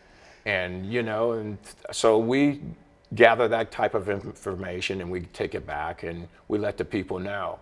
and 0.45 0.93
you 0.93 1.03
know, 1.03 1.33
and 1.33 1.59
so 1.91 2.19
we 2.19 2.61
gather 3.15 3.49
that 3.49 3.71
type 3.71 3.95
of 3.95 4.09
information 4.09 5.01
and 5.01 5.11
we 5.11 5.21
take 5.33 5.55
it 5.55 5.67
back 5.67 6.03
and 6.03 6.29
we 6.49 6.59
let 6.59 6.77
the 6.77 6.85
people 6.85 7.19
know. 7.19 7.59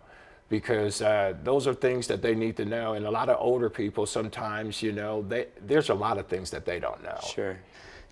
Because 0.49 1.01
uh, 1.01 1.35
those 1.45 1.69
are 1.69 1.75
things 1.75 2.09
that 2.09 2.23
they 2.23 2.35
need 2.35 2.57
to 2.57 2.64
know. 2.64 2.95
And 2.95 3.07
a 3.07 3.11
lot 3.11 3.29
of 3.29 3.37
older 3.38 3.71
people 3.71 4.05
sometimes 4.05 4.83
you 4.83 4.93
know 4.93 5.23
they, 5.23 5.47
there's 5.66 5.90
a 5.90 5.95
lot 5.95 6.19
of 6.19 6.27
things 6.27 6.51
that 6.51 6.64
they 6.64 6.81
don't 6.81 7.03
know. 7.03 7.19
Sure. 7.25 7.57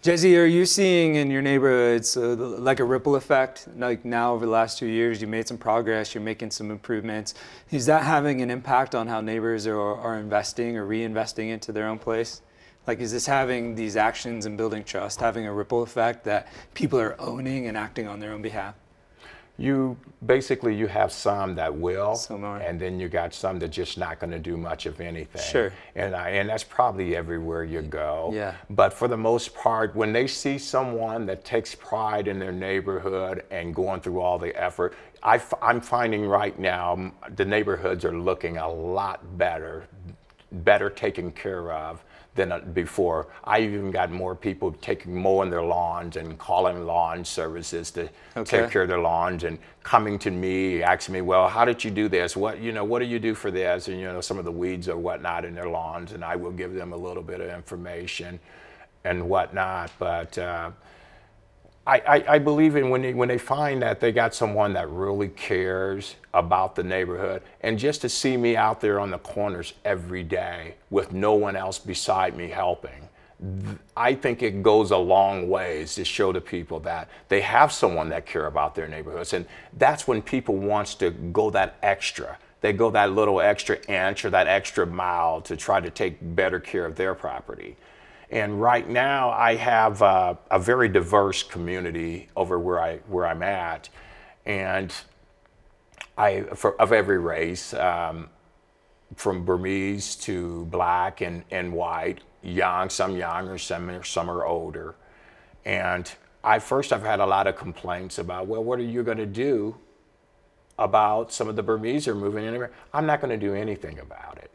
Jesse 0.00 0.38
are 0.38 0.46
you 0.46 0.64
seeing 0.64 1.16
in 1.16 1.28
your 1.28 1.42
neighborhoods 1.42 2.16
uh, 2.16 2.36
like 2.36 2.78
a 2.78 2.84
ripple 2.84 3.16
effect? 3.16 3.66
Like 3.76 4.04
now 4.04 4.34
over 4.34 4.46
the 4.46 4.52
last 4.52 4.78
two 4.78 4.86
years 4.86 5.20
you 5.20 5.26
made 5.26 5.48
some 5.48 5.58
progress 5.58 6.14
you're 6.14 6.22
making 6.22 6.52
some 6.52 6.70
improvements. 6.70 7.34
Is 7.72 7.86
that 7.86 8.04
having 8.04 8.40
an 8.40 8.50
impact 8.50 8.94
on 8.94 9.08
how 9.08 9.20
neighbors 9.20 9.66
are, 9.66 9.80
are 9.80 10.18
investing 10.18 10.76
or 10.76 10.86
reinvesting 10.86 11.48
into 11.48 11.72
their 11.72 11.88
own 11.88 11.98
place 11.98 12.42
like, 12.88 13.00
is 13.00 13.12
this 13.12 13.26
having 13.26 13.74
these 13.74 13.96
actions 13.96 14.46
and 14.46 14.56
building 14.56 14.82
trust 14.82 15.20
having 15.20 15.46
a 15.46 15.52
ripple 15.52 15.82
effect 15.82 16.24
that 16.24 16.48
people 16.72 16.98
are 16.98 17.14
owning 17.20 17.66
and 17.66 17.76
acting 17.76 18.08
on 18.08 18.18
their 18.18 18.32
own 18.32 18.40
behalf? 18.40 18.74
You 19.58 19.96
basically 20.24 20.74
you 20.74 20.86
have 20.86 21.12
some 21.12 21.56
that 21.56 21.74
will, 21.74 22.18
and 22.30 22.80
then 22.80 23.00
you 23.00 23.08
got 23.08 23.34
some 23.34 23.58
that 23.58 23.68
just 23.68 23.98
not 23.98 24.20
going 24.20 24.30
to 24.30 24.38
do 24.38 24.56
much 24.56 24.86
of 24.86 25.00
anything. 25.00 25.42
Sure. 25.42 25.72
And 25.96 26.14
I, 26.14 26.30
and 26.30 26.48
that's 26.48 26.62
probably 26.62 27.16
everywhere 27.16 27.64
you 27.64 27.82
go. 27.82 28.30
Yeah. 28.32 28.54
But 28.70 28.92
for 28.92 29.08
the 29.08 29.16
most 29.16 29.54
part, 29.54 29.96
when 29.96 30.12
they 30.12 30.28
see 30.28 30.58
someone 30.58 31.26
that 31.26 31.44
takes 31.44 31.74
pride 31.74 32.28
in 32.28 32.38
their 32.38 32.52
neighborhood 32.52 33.44
and 33.50 33.74
going 33.74 34.00
through 34.00 34.20
all 34.20 34.38
the 34.38 34.56
effort, 34.56 34.94
I, 35.24 35.42
I'm 35.60 35.80
finding 35.80 36.24
right 36.24 36.56
now 36.56 37.12
the 37.34 37.44
neighborhoods 37.44 38.04
are 38.04 38.16
looking 38.16 38.58
a 38.58 38.68
lot 38.68 39.36
better, 39.36 39.88
better 40.52 40.88
taken 40.88 41.32
care 41.32 41.72
of 41.72 42.04
than 42.38 42.72
before. 42.72 43.26
I 43.44 43.60
even 43.60 43.90
got 43.90 44.10
more 44.10 44.34
people 44.34 44.72
taking 44.80 45.14
mowing 45.14 45.50
their 45.50 45.62
lawns 45.62 46.16
and 46.16 46.38
calling 46.38 46.86
lawn 46.86 47.24
services 47.24 47.90
to 47.90 48.08
okay. 48.36 48.60
take 48.60 48.70
care 48.70 48.82
of 48.82 48.88
their 48.88 49.00
lawns 49.00 49.44
and 49.44 49.58
coming 49.82 50.18
to 50.20 50.30
me 50.30 50.82
asking 50.82 51.14
me, 51.14 51.20
well, 51.20 51.48
how 51.48 51.64
did 51.64 51.82
you 51.82 51.90
do 51.90 52.08
this? 52.08 52.36
What 52.36 52.60
you 52.60 52.72
know, 52.72 52.84
what 52.84 53.00
do 53.00 53.04
you 53.06 53.18
do 53.18 53.34
for 53.34 53.50
this? 53.50 53.88
And 53.88 54.00
you 54.00 54.06
know, 54.06 54.20
some 54.20 54.38
of 54.38 54.44
the 54.44 54.52
weeds 54.52 54.88
or 54.88 54.96
whatnot 54.96 55.44
in 55.44 55.54
their 55.54 55.68
lawns, 55.68 56.12
and 56.12 56.24
I 56.24 56.36
will 56.36 56.52
give 56.52 56.72
them 56.72 56.92
a 56.92 56.96
little 56.96 57.22
bit 57.22 57.40
of 57.40 57.50
information 57.50 58.38
and 59.04 59.28
whatnot. 59.28 59.90
But 59.98 60.38
uh, 60.38 60.70
I, 61.88 62.02
I, 62.06 62.24
I, 62.34 62.38
believe 62.38 62.76
in 62.76 62.90
when 62.90 63.00
they, 63.00 63.14
when 63.14 63.28
they 63.28 63.38
find 63.38 63.80
that 63.80 63.98
they 63.98 64.12
got 64.12 64.34
someone 64.34 64.74
that 64.74 64.90
really 64.90 65.28
cares 65.28 66.16
about 66.34 66.74
the 66.74 66.82
neighborhood 66.82 67.42
and 67.62 67.78
just 67.78 68.02
to 68.02 68.10
see 68.10 68.36
me 68.36 68.56
out 68.56 68.80
there 68.80 69.00
on 69.00 69.10
the 69.10 69.18
corners 69.18 69.72
every 69.84 70.22
day 70.22 70.74
with 70.90 71.12
no 71.12 71.32
one 71.32 71.56
else 71.56 71.78
beside 71.78 72.36
me 72.36 72.48
helping 72.48 73.08
I 73.96 74.14
think 74.14 74.42
it 74.42 74.62
goes 74.62 74.90
a 74.90 74.96
long 74.96 75.48
ways 75.48 75.94
to 75.94 76.04
show 76.04 76.32
to 76.32 76.40
people 76.40 76.80
that 76.80 77.08
they 77.28 77.40
have 77.42 77.72
someone 77.72 78.08
that 78.08 78.26
care 78.26 78.46
about 78.46 78.74
their 78.74 78.88
neighborhoods, 78.88 79.32
and 79.32 79.46
that's 79.76 80.08
when 80.08 80.22
people 80.22 80.56
wants 80.56 80.96
to 80.96 81.10
go 81.10 81.50
that 81.50 81.76
extra. 81.82 82.36
They 82.60 82.72
go 82.72 82.90
that 82.90 83.12
little 83.12 83.40
extra 83.40 83.78
inch 83.86 84.24
or 84.24 84.30
that 84.30 84.48
extra 84.48 84.86
mile 84.86 85.40
to 85.42 85.56
try 85.56 85.80
to 85.80 85.90
take 85.90 86.18
better 86.34 86.58
care 86.58 86.84
of 86.84 86.96
their 86.96 87.14
property. 87.14 87.76
And 88.30 88.60
right 88.60 88.88
now, 88.88 89.30
I 89.30 89.54
have 89.56 90.02
a 90.02 90.38
very 90.58 90.88
diverse 90.88 91.42
community 91.42 92.28
over 92.36 92.58
where 92.58 92.80
I 92.80 92.98
where 93.08 93.26
I'm 93.26 93.42
at, 93.42 93.88
and 94.44 94.92
I 96.16 96.42
for, 96.42 96.80
of 96.80 96.92
every 96.92 97.18
race. 97.18 97.72
Um, 97.74 98.28
from 99.16 99.44
Burmese 99.44 100.16
to 100.16 100.66
black 100.66 101.20
and, 101.20 101.44
and 101.50 101.72
white, 101.72 102.20
young, 102.42 102.90
some 102.90 103.16
younger, 103.16 103.58
some, 103.58 104.02
some 104.04 104.30
are 104.30 104.44
older. 104.44 104.94
And 105.64 106.10
I 106.44 106.58
first 106.58 106.92
I've 106.92 107.02
had 107.02 107.20
a 107.20 107.26
lot 107.26 107.46
of 107.46 107.56
complaints 107.56 108.18
about, 108.18 108.46
well, 108.46 108.62
what 108.62 108.78
are 108.78 108.84
you 108.84 109.02
going 109.02 109.18
to 109.18 109.26
do 109.26 109.76
about 110.78 111.32
some 111.32 111.48
of 111.48 111.56
the 111.56 111.62
Burmese 111.62 112.06
are 112.06 112.14
moving 112.14 112.44
in? 112.44 112.68
I'm 112.92 113.06
not 113.06 113.20
going 113.20 113.38
to 113.38 113.46
do 113.46 113.54
anything 113.54 113.98
about 113.98 114.38
it. 114.38 114.50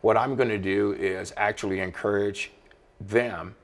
What 0.00 0.16
I'm 0.16 0.36
going 0.36 0.50
to 0.50 0.58
do 0.58 0.92
is 0.92 1.32
actually 1.36 1.80
encourage 1.80 2.52
them 3.00 3.54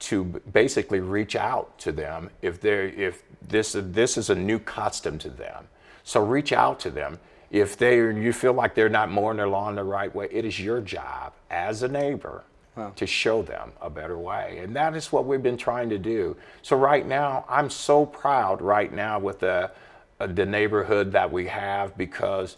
to 0.00 0.24
basically 0.52 1.00
reach 1.00 1.34
out 1.34 1.76
to 1.78 1.90
them 1.90 2.30
if 2.40 2.60
they're 2.60 2.86
if 2.86 3.22
this 3.46 3.76
this 3.78 4.16
is 4.16 4.30
a 4.30 4.34
new 4.34 4.58
custom 4.58 5.18
to 5.18 5.30
them. 5.30 5.66
So 6.04 6.24
reach 6.24 6.52
out 6.52 6.78
to 6.80 6.90
them 6.90 7.18
if 7.50 7.76
they 7.76 7.96
you 7.96 8.32
feel 8.32 8.52
like 8.52 8.74
they're 8.74 8.88
not 8.88 9.10
mowing 9.10 9.38
their 9.38 9.48
lawn 9.48 9.74
the 9.74 9.84
right 9.84 10.14
way, 10.14 10.28
it 10.30 10.44
is 10.44 10.60
your 10.60 10.80
job 10.80 11.32
as 11.50 11.82
a 11.82 11.88
neighbor 11.88 12.44
wow. 12.76 12.92
to 12.96 13.06
show 13.06 13.42
them 13.42 13.72
a 13.80 13.88
better 13.88 14.18
way. 14.18 14.60
And 14.62 14.76
that 14.76 14.94
is 14.94 15.10
what 15.12 15.24
we've 15.26 15.42
been 15.42 15.56
trying 15.56 15.88
to 15.90 15.98
do. 15.98 16.36
So 16.62 16.76
right 16.76 17.06
now, 17.06 17.44
I'm 17.48 17.70
so 17.70 18.04
proud 18.04 18.60
right 18.60 18.92
now 18.92 19.18
with 19.18 19.40
the 19.40 19.70
the 20.18 20.46
neighborhood 20.46 21.12
that 21.12 21.30
we 21.30 21.46
have 21.46 21.96
because 21.96 22.56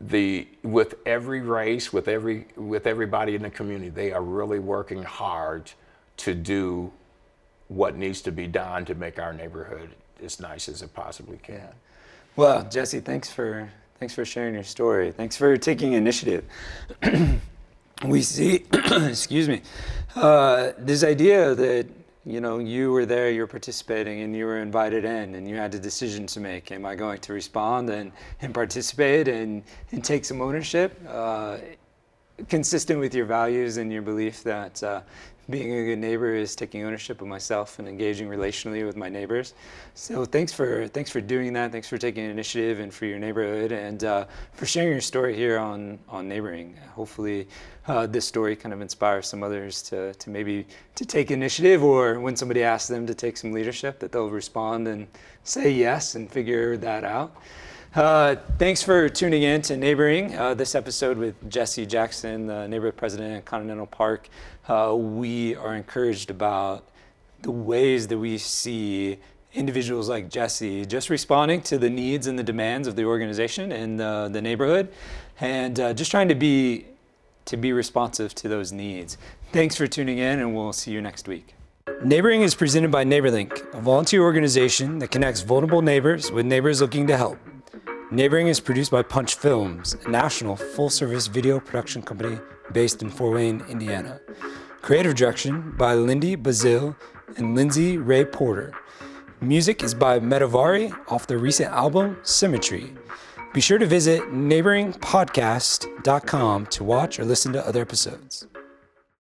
the 0.00 0.46
with 0.62 0.94
every 1.04 1.40
race, 1.40 1.92
with 1.92 2.08
every 2.08 2.46
with 2.56 2.86
everybody 2.86 3.34
in 3.34 3.42
the 3.42 3.50
community, 3.50 3.90
they 3.90 4.12
are 4.12 4.22
really 4.22 4.58
working 4.58 5.02
hard 5.02 5.70
to 6.18 6.34
do 6.34 6.92
what 7.68 7.96
needs 7.96 8.22
to 8.22 8.30
be 8.30 8.46
done 8.46 8.84
to 8.84 8.94
make 8.94 9.18
our 9.18 9.32
neighborhood 9.32 9.90
as 10.22 10.40
nice 10.40 10.68
as 10.68 10.80
it 10.82 10.94
possibly 10.94 11.38
can. 11.38 11.68
Well, 12.36 12.66
Jesse, 12.70 13.00
thanks 13.00 13.30
for 13.30 13.68
Thanks 13.98 14.12
for 14.12 14.24
sharing 14.24 14.54
your 14.54 14.64
story. 14.64 15.12
Thanks 15.12 15.36
for 15.36 15.56
taking 15.56 15.92
initiative. 15.92 16.44
we 18.04 18.22
see, 18.22 18.64
excuse 18.72 19.48
me, 19.48 19.62
uh, 20.16 20.72
this 20.76 21.04
idea 21.04 21.54
that 21.54 21.86
you 22.26 22.40
know 22.40 22.58
you 22.58 22.90
were 22.90 23.04
there, 23.04 23.30
you're 23.30 23.46
participating, 23.46 24.20
and 24.22 24.34
you 24.34 24.46
were 24.46 24.58
invited 24.58 25.04
in, 25.04 25.34
and 25.34 25.48
you 25.48 25.56
had 25.56 25.74
a 25.74 25.78
decision 25.78 26.26
to 26.28 26.40
make. 26.40 26.72
Am 26.72 26.86
I 26.86 26.94
going 26.94 27.18
to 27.20 27.32
respond 27.32 27.90
and, 27.90 28.12
and 28.40 28.54
participate 28.54 29.28
and, 29.28 29.62
and 29.92 30.02
take 30.02 30.24
some 30.24 30.40
ownership, 30.40 30.98
uh, 31.08 31.58
consistent 32.48 32.98
with 32.98 33.14
your 33.14 33.26
values 33.26 33.76
and 33.76 33.92
your 33.92 34.02
belief 34.02 34.42
that 34.42 34.82
uh, 34.82 35.02
being 35.50 35.72
a 35.72 35.84
good 35.84 35.98
neighbor 35.98 36.34
is 36.34 36.56
taking 36.56 36.84
ownership 36.84 37.20
of 37.20 37.26
myself 37.26 37.78
and 37.78 37.86
engaging 37.86 38.28
relationally 38.28 38.86
with 38.86 38.96
my 38.96 39.08
neighbors. 39.08 39.54
So 39.94 40.24
thanks 40.24 40.52
for 40.52 40.88
thanks 40.88 41.10
for 41.10 41.20
doing 41.20 41.52
that. 41.54 41.72
Thanks 41.72 41.88
for 41.88 41.98
taking 41.98 42.24
initiative 42.24 42.80
and 42.80 42.92
for 42.92 43.06
your 43.06 43.18
neighborhood 43.18 43.72
and 43.72 44.04
uh, 44.04 44.24
for 44.52 44.66
sharing 44.66 44.92
your 44.92 45.00
story 45.00 45.34
here 45.34 45.58
on 45.58 45.98
on 46.08 46.28
neighboring. 46.28 46.76
Hopefully, 46.94 47.48
uh, 47.86 48.06
this 48.06 48.24
story 48.24 48.56
kind 48.56 48.72
of 48.72 48.80
inspires 48.80 49.26
some 49.26 49.42
others 49.42 49.82
to 49.82 50.14
to 50.14 50.30
maybe 50.30 50.66
to 50.94 51.04
take 51.04 51.30
initiative 51.30 51.82
or 51.82 52.20
when 52.20 52.36
somebody 52.36 52.62
asks 52.62 52.88
them 52.88 53.06
to 53.06 53.14
take 53.14 53.36
some 53.36 53.52
leadership, 53.52 53.98
that 53.98 54.12
they'll 54.12 54.30
respond 54.30 54.88
and 54.88 55.06
say 55.42 55.70
yes 55.70 56.14
and 56.14 56.30
figure 56.30 56.76
that 56.76 57.04
out. 57.04 57.36
Uh, 57.94 58.34
thanks 58.58 58.82
for 58.82 59.08
tuning 59.08 59.44
in 59.44 59.62
to 59.62 59.76
Neighboring, 59.76 60.36
uh, 60.36 60.52
this 60.52 60.74
episode 60.74 61.16
with 61.16 61.48
Jesse 61.48 61.86
Jackson, 61.86 62.44
the 62.48 62.66
neighborhood 62.66 62.96
president 62.96 63.36
at 63.36 63.44
Continental 63.44 63.86
Park. 63.86 64.28
We 64.68 65.56
are 65.56 65.74
encouraged 65.74 66.30
about 66.30 66.84
the 67.42 67.50
ways 67.50 68.08
that 68.08 68.18
we 68.18 68.38
see 68.38 69.18
individuals 69.52 70.08
like 70.08 70.28
Jesse 70.28 70.84
just 70.84 71.10
responding 71.10 71.62
to 71.62 71.78
the 71.78 71.90
needs 71.90 72.26
and 72.26 72.38
the 72.38 72.42
demands 72.42 72.88
of 72.88 72.96
the 72.96 73.04
organization 73.04 73.70
and 73.72 74.00
the, 74.00 74.28
the 74.32 74.42
neighborhood, 74.42 74.92
and 75.40 75.78
uh, 75.78 75.94
just 75.94 76.10
trying 76.10 76.28
to 76.28 76.34
be 76.34 76.86
to 77.44 77.58
be 77.58 77.74
responsive 77.74 78.34
to 78.34 78.48
those 78.48 78.72
needs. 78.72 79.18
Thanks 79.52 79.76
for 79.76 79.86
tuning 79.86 80.16
in, 80.16 80.40
and 80.40 80.56
we'll 80.56 80.72
see 80.72 80.92
you 80.92 81.02
next 81.02 81.28
week. 81.28 81.54
Neighboring 82.02 82.40
is 82.40 82.54
presented 82.54 82.90
by 82.90 83.04
NeighborLink, 83.04 83.74
a 83.74 83.80
volunteer 83.82 84.22
organization 84.22 84.98
that 85.00 85.08
connects 85.08 85.42
vulnerable 85.42 85.82
neighbors 85.82 86.32
with 86.32 86.46
neighbors 86.46 86.80
looking 86.80 87.06
to 87.06 87.18
help. 87.18 87.38
Neighboring 88.10 88.48
is 88.48 88.60
produced 88.60 88.90
by 88.90 89.02
Punch 89.02 89.34
Films, 89.34 89.94
a 90.06 90.10
national 90.10 90.56
full 90.56 90.88
service 90.88 91.26
video 91.26 91.60
production 91.60 92.00
company 92.00 92.38
based 92.72 93.02
in 93.02 93.10
Fort 93.10 93.34
Wayne, 93.34 93.62
Indiana. 93.68 94.20
Creative 94.82 95.14
direction 95.14 95.74
by 95.76 95.94
Lindy 95.94 96.36
Bazil 96.36 96.96
and 97.36 97.54
Lindsay 97.54 97.98
Ray 97.98 98.24
Porter. 98.24 98.72
Music 99.40 99.82
is 99.82 99.94
by 99.94 100.20
Metavari 100.20 100.96
off 101.08 101.26
their 101.26 101.38
recent 101.38 101.70
album 101.70 102.16
Symmetry. 102.22 102.94
Be 103.52 103.60
sure 103.60 103.78
to 103.78 103.86
visit 103.86 104.22
neighboringpodcast.com 104.32 106.66
to 106.66 106.84
watch 106.84 107.20
or 107.20 107.24
listen 107.24 107.52
to 107.52 107.66
other 107.66 107.82
episodes. 107.82 108.46